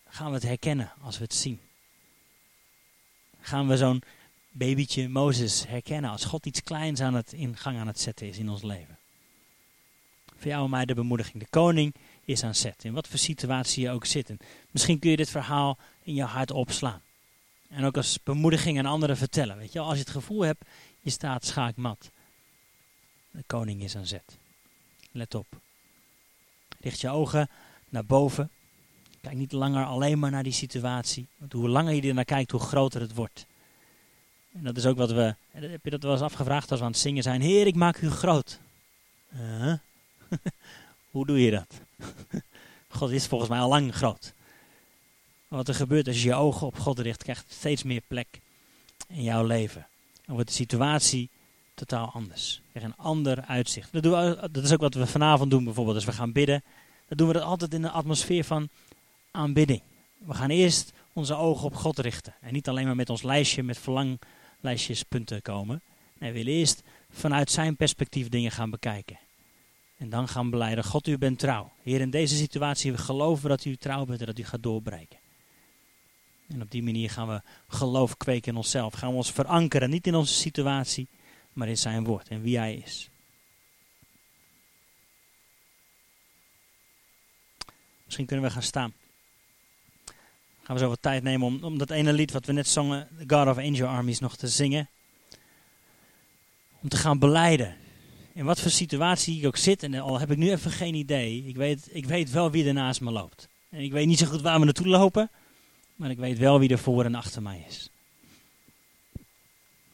Gaan 0.08 0.28
we 0.28 0.34
het 0.34 0.42
herkennen 0.42 0.92
als 1.02 1.18
we 1.18 1.24
het 1.24 1.34
zien? 1.34 1.60
Gaan 3.40 3.68
we 3.68 3.76
zo'n 3.76 4.02
babytje 4.50 5.08
Mozes 5.08 5.66
herkennen 5.66 6.10
als 6.10 6.24
God 6.24 6.46
iets 6.46 6.62
kleins 6.62 7.00
aan 7.00 7.14
het 7.14 7.32
in 7.32 7.56
gang 7.56 7.78
aan 7.78 7.86
het 7.86 8.00
zetten 8.00 8.28
is 8.28 8.38
in 8.38 8.48
ons 8.48 8.62
leven? 8.62 8.98
Voor 10.36 10.50
jou 10.50 10.64
en 10.64 10.70
mij 10.70 10.84
de 10.84 10.94
bemoediging. 10.94 11.42
De 11.42 11.48
koning 11.50 11.94
is 12.24 12.44
aan 12.44 12.54
zet. 12.54 12.84
In 12.84 12.92
wat 12.92 13.08
voor 13.08 13.18
situatie 13.18 13.82
je 13.82 13.90
ook 13.90 14.04
zit. 14.04 14.30
En 14.30 14.38
misschien 14.70 14.98
kun 14.98 15.10
je 15.10 15.16
dit 15.16 15.30
verhaal 15.30 15.78
in 16.02 16.14
je 16.14 16.22
hart 16.22 16.50
opslaan. 16.50 17.02
En 17.68 17.84
ook 17.84 17.96
als 17.96 18.22
bemoediging 18.22 18.78
aan 18.78 18.86
anderen 18.86 19.16
vertellen. 19.16 19.56
Weet 19.56 19.72
je, 19.72 19.80
als 19.80 19.94
je 19.94 20.00
het 20.00 20.10
gevoel 20.10 20.40
hebt, 20.40 20.64
je 21.00 21.10
staat 21.10 21.44
schaakmat. 21.44 22.10
De 23.30 23.42
koning 23.46 23.82
is 23.82 23.96
aan 23.96 24.06
zet. 24.06 24.38
Let 25.12 25.34
op. 25.34 25.46
Richt 26.80 27.00
je 27.00 27.08
ogen 27.08 27.48
naar 27.88 28.04
boven. 28.04 28.50
Kijk 29.20 29.36
niet 29.36 29.52
langer 29.52 29.84
alleen 29.84 30.18
maar 30.18 30.30
naar 30.30 30.42
die 30.42 30.52
situatie. 30.52 31.26
Want 31.36 31.52
hoe 31.52 31.68
langer 31.68 31.94
je 31.94 32.08
er 32.08 32.14
naar 32.14 32.24
kijkt, 32.24 32.50
hoe 32.50 32.60
groter 32.60 33.00
het 33.00 33.14
wordt. 33.14 33.46
En 34.52 34.64
dat 34.64 34.76
is 34.76 34.86
ook 34.86 34.96
wat 34.96 35.10
we. 35.10 35.34
Heb 35.50 35.84
je 35.84 35.90
dat 35.90 36.02
wel 36.02 36.12
eens 36.12 36.20
afgevraagd 36.20 36.70
als 36.70 36.78
we 36.78 36.84
aan 36.84 36.90
het 36.90 37.00
zingen 37.00 37.22
zijn? 37.22 37.40
Heer, 37.40 37.66
ik 37.66 37.74
maak 37.74 38.00
u 38.00 38.10
groot. 38.10 38.60
Hoe 41.10 41.26
doe 41.26 41.40
je 41.40 41.50
dat? 41.50 41.80
God 42.88 43.10
is 43.10 43.26
volgens 43.26 43.50
mij 43.50 43.58
al 43.58 43.68
lang 43.68 43.94
groot. 43.94 44.34
Wat 45.48 45.68
er 45.68 45.74
gebeurt 45.74 46.06
als 46.06 46.22
je 46.22 46.28
je 46.28 46.34
ogen 46.34 46.66
op 46.66 46.78
God 46.78 46.98
richt, 46.98 47.22
krijgt 47.22 47.52
steeds 47.52 47.82
meer 47.82 48.02
plek 48.06 48.40
in 49.08 49.22
jouw 49.22 49.44
leven. 49.44 49.86
En 50.30 50.36
wordt 50.36 50.50
de 50.50 50.56
situatie 50.56 51.30
totaal 51.74 52.10
anders. 52.12 52.60
Je 52.72 52.80
een 52.80 52.96
ander 52.96 53.44
uitzicht. 53.44 53.92
Dat, 53.92 54.02
doen 54.02 54.12
we, 54.12 54.48
dat 54.52 54.64
is 54.64 54.72
ook 54.72 54.80
wat 54.80 54.94
we 54.94 55.06
vanavond 55.06 55.50
doen 55.50 55.64
bijvoorbeeld. 55.64 55.96
Als 55.96 56.04
we 56.04 56.12
gaan 56.12 56.32
bidden, 56.32 56.62
dan 57.08 57.16
doen 57.16 57.26
we 57.26 57.32
dat 57.32 57.42
altijd 57.42 57.74
in 57.74 57.82
de 57.82 57.90
atmosfeer 57.90 58.44
van 58.44 58.68
aanbidding. 59.30 59.82
We 60.18 60.34
gaan 60.34 60.50
eerst 60.50 60.92
onze 61.12 61.34
ogen 61.34 61.64
op 61.64 61.74
God 61.74 61.98
richten. 61.98 62.34
En 62.40 62.52
niet 62.52 62.68
alleen 62.68 62.86
maar 62.86 62.96
met 62.96 63.10
ons 63.10 63.22
lijstje 63.22 63.62
met 63.62 63.78
verlanglijstjespunten 63.78 65.42
komen. 65.42 65.82
Nee, 66.18 66.32
we 66.32 66.38
willen 66.38 66.52
eerst 66.52 66.82
vanuit 67.10 67.50
zijn 67.50 67.76
perspectief 67.76 68.28
dingen 68.28 68.50
gaan 68.50 68.70
bekijken. 68.70 69.18
En 69.96 70.10
dan 70.10 70.28
gaan 70.28 70.50
beleiden, 70.50 70.84
God 70.84 71.06
u 71.06 71.18
bent 71.18 71.38
trouw. 71.38 71.72
Heer, 71.82 72.00
in 72.00 72.10
deze 72.10 72.36
situatie 72.36 72.92
we 72.92 72.98
geloven 72.98 73.48
dat 73.48 73.64
u 73.64 73.76
trouw 73.76 74.04
bent 74.04 74.20
en 74.20 74.26
dat 74.26 74.38
u 74.38 74.44
gaat 74.44 74.62
doorbreken. 74.62 75.18
En 76.52 76.62
op 76.62 76.70
die 76.70 76.82
manier 76.82 77.10
gaan 77.10 77.28
we 77.28 77.42
geloof 77.68 78.16
kweken 78.16 78.52
in 78.52 78.58
onszelf. 78.58 78.94
Gaan 78.94 79.10
we 79.10 79.16
ons 79.16 79.32
verankeren, 79.32 79.90
niet 79.90 80.06
in 80.06 80.14
onze 80.14 80.34
situatie, 80.34 81.08
maar 81.52 81.68
in 81.68 81.78
zijn 81.78 82.04
woord 82.04 82.28
en 82.28 82.42
wie 82.42 82.58
hij 82.58 82.74
is. 82.74 83.10
Misschien 88.04 88.26
kunnen 88.26 88.46
we 88.46 88.52
gaan 88.52 88.62
staan. 88.62 88.92
Gaan 90.62 90.76
we 90.76 90.84
zo 90.84 90.88
wat 90.88 91.02
tijd 91.02 91.22
nemen 91.22 91.46
om, 91.46 91.64
om 91.64 91.78
dat 91.78 91.90
ene 91.90 92.12
lied 92.12 92.32
wat 92.32 92.46
we 92.46 92.52
net 92.52 92.68
zongen, 92.68 93.08
The 93.18 93.36
God 93.36 93.48
of 93.48 93.58
Angel 93.58 93.88
Armies, 93.88 94.18
nog 94.18 94.36
te 94.36 94.48
zingen. 94.48 94.88
Om 96.82 96.88
te 96.88 96.96
gaan 96.96 97.18
beleiden 97.18 97.76
in 98.32 98.44
wat 98.44 98.60
voor 98.60 98.70
situatie 98.70 99.38
ik 99.38 99.46
ook 99.46 99.56
zit, 99.56 99.82
en 99.82 99.94
al 99.94 100.18
heb 100.20 100.30
ik 100.30 100.36
nu 100.36 100.50
even 100.50 100.70
geen 100.70 100.94
idee, 100.94 101.44
ik 101.46 101.56
weet, 101.56 101.88
ik 101.90 102.06
weet 102.06 102.30
wel 102.30 102.50
wie 102.50 102.66
er 102.66 102.72
naast 102.72 103.00
me 103.00 103.10
loopt. 103.10 103.48
En 103.68 103.80
ik 103.80 103.92
weet 103.92 104.06
niet 104.06 104.18
zo 104.18 104.26
goed 104.26 104.40
waar 104.40 104.58
we 104.58 104.64
naartoe 104.64 104.86
lopen, 104.86 105.30
Maar 106.00 106.10
ik 106.10 106.18
weet 106.18 106.38
wel 106.38 106.58
wie 106.58 106.70
er 106.70 106.78
voor 106.78 107.04
en 107.04 107.14
achter 107.14 107.42
mij 107.42 107.64
is. 107.68 107.90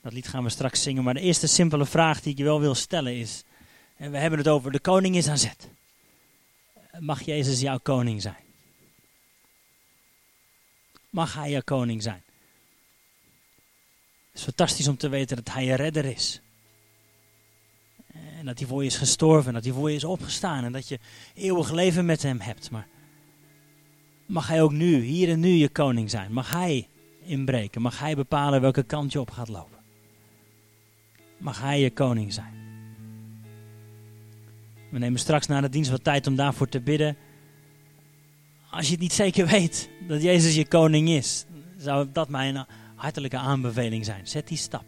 Dat 0.00 0.12
lied 0.12 0.28
gaan 0.28 0.42
we 0.42 0.50
straks 0.50 0.82
zingen. 0.82 1.04
Maar 1.04 1.14
de 1.14 1.20
eerste 1.20 1.46
simpele 1.46 1.86
vraag 1.86 2.20
die 2.20 2.32
ik 2.32 2.38
je 2.38 2.44
wel 2.44 2.60
wil 2.60 2.74
stellen 2.74 3.16
is. 3.16 3.44
En 3.96 4.10
we 4.10 4.18
hebben 4.18 4.38
het 4.38 4.48
over 4.48 4.72
de 4.72 4.80
koning 4.80 5.16
is 5.16 5.28
aan 5.28 5.38
zet. 5.38 5.68
Mag 6.98 7.22
Jezus 7.22 7.60
jouw 7.60 7.78
koning 7.78 8.22
zijn? 8.22 8.44
Mag 11.10 11.34
hij 11.34 11.50
jouw 11.50 11.62
koning 11.64 12.02
zijn? 12.02 12.22
Het 14.30 14.38
is 14.38 14.42
fantastisch 14.42 14.88
om 14.88 14.96
te 14.96 15.08
weten 15.08 15.36
dat 15.36 15.54
hij 15.54 15.64
je 15.64 15.74
redder 15.74 16.04
is. 16.04 16.40
En 18.12 18.44
dat 18.44 18.58
hij 18.58 18.68
voor 18.68 18.82
je 18.82 18.88
is 18.88 18.96
gestorven, 18.96 19.52
dat 19.52 19.64
hij 19.64 19.72
voor 19.72 19.90
je 19.90 19.96
is 19.96 20.04
opgestaan 20.04 20.64
en 20.64 20.72
dat 20.72 20.88
je 20.88 20.98
eeuwig 21.34 21.70
leven 21.70 22.04
met 22.04 22.22
hem 22.22 22.40
hebt. 22.40 22.70
Maar 22.70 22.88
mag 24.26 24.48
hij 24.48 24.62
ook 24.62 24.72
nu, 24.72 25.00
hier 25.00 25.28
en 25.28 25.40
nu, 25.40 25.48
je 25.48 25.68
koning 25.68 26.10
zijn? 26.10 26.32
Mag 26.32 26.50
hij 26.50 26.88
inbreken? 27.22 27.82
Mag 27.82 27.98
hij 27.98 28.16
bepalen 28.16 28.60
welke 28.60 28.82
kant 28.82 29.12
je 29.12 29.20
op 29.20 29.30
gaat 29.30 29.48
lopen? 29.48 29.78
Mag 31.38 31.60
hij 31.60 31.80
je 31.80 31.90
koning 31.90 32.32
zijn? 32.32 32.54
We 34.90 34.98
nemen 34.98 35.20
straks 35.20 35.46
na 35.46 35.60
de 35.60 35.68
dienst 35.68 35.90
wat 35.90 36.04
tijd 36.04 36.26
om 36.26 36.36
daarvoor 36.36 36.68
te 36.68 36.80
bidden. 36.80 37.16
Als 38.70 38.86
je 38.86 38.92
het 38.92 39.00
niet 39.00 39.12
zeker 39.12 39.46
weet 39.46 39.90
dat 40.08 40.22
Jezus 40.22 40.54
je 40.54 40.68
koning 40.68 41.08
is, 41.08 41.44
zou 41.76 42.08
dat 42.12 42.28
mijn 42.28 42.66
hartelijke 42.94 43.36
aanbeveling 43.36 44.04
zijn. 44.04 44.26
Zet 44.26 44.48
die 44.48 44.58
stap. 44.58 44.84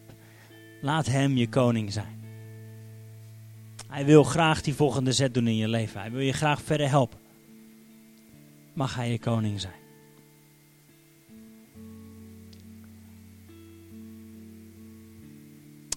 Laat 0.81 1.05
hem 1.05 1.37
je 1.37 1.49
koning 1.49 1.93
zijn. 1.93 2.17
Hij 3.87 4.05
wil 4.05 4.23
graag 4.23 4.61
die 4.61 4.73
volgende 4.73 5.11
zet 5.11 5.33
doen 5.33 5.47
in 5.47 5.55
je 5.55 5.67
leven. 5.67 5.99
Hij 6.01 6.11
wil 6.11 6.21
je 6.21 6.33
graag 6.33 6.61
verder 6.61 6.89
helpen. 6.89 7.19
Mag 8.79 8.95
hij 8.95 9.11
je 9.11 9.19
koning 9.19 9.61
zijn. 9.61 9.73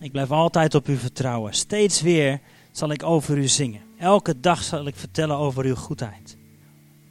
Ik 0.00 0.12
blijf 0.12 0.30
altijd 0.30 0.74
op 0.74 0.88
u 0.88 0.96
vertrouwen. 0.96 1.54
Steeds 1.54 2.00
weer 2.00 2.40
zal 2.70 2.90
ik 2.90 3.02
over 3.02 3.38
u 3.38 3.48
zingen. 3.48 3.80
Elke 3.98 4.40
dag 4.40 4.62
zal 4.62 4.86
ik 4.86 4.96
vertellen 4.96 5.36
over 5.36 5.64
uw 5.64 5.74
goedheid. 5.74 6.36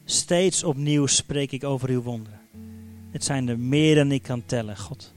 Steeds 0.06 0.64
opnieuw 0.64 1.06
spreek 1.06 1.52
ik 1.52 1.64
over 1.64 1.90
uw 1.90 2.02
wonderen. 2.02 2.40
Het 3.12 3.24
zijn 3.24 3.48
er 3.48 3.60
meer 3.60 3.96
dan 3.96 4.12
ik 4.12 4.22
kan 4.22 4.46
tellen, 4.46 4.78
God. 4.78 5.14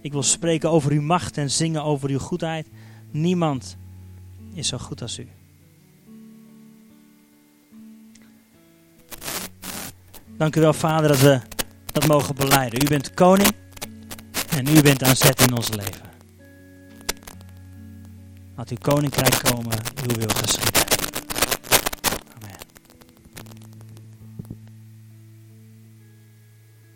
Ik 0.00 0.12
wil 0.12 0.22
spreken 0.22 0.70
over 0.70 0.92
uw 0.92 1.02
macht 1.02 1.36
en 1.36 1.50
zingen 1.50 1.82
over 1.82 2.10
uw 2.10 2.18
goedheid. 2.18 2.66
Niemand 3.10 3.76
is 4.54 4.68
zo 4.68 4.78
goed 4.78 5.02
als 5.02 5.18
u. 5.18 5.28
Dank 10.36 10.56
u 10.56 10.60
wel, 10.60 10.72
Vader, 10.72 11.08
dat 11.08 11.20
we 11.20 11.40
dat 11.92 12.06
mogen 12.06 12.34
beleiden. 12.34 12.82
U 12.84 12.88
bent 12.88 13.14
koning 13.14 13.52
en 14.56 14.76
u 14.76 14.82
bent 14.82 15.02
aan 15.02 15.16
zet 15.16 15.40
in 15.40 15.56
ons 15.56 15.68
leven. 15.68 16.10
Laat 18.56 18.70
uw 18.70 18.76
koninkrijk 18.80 19.40
komen, 19.42 19.78
uw 20.06 20.16
wil 20.16 20.28
geschieden. 20.28 20.85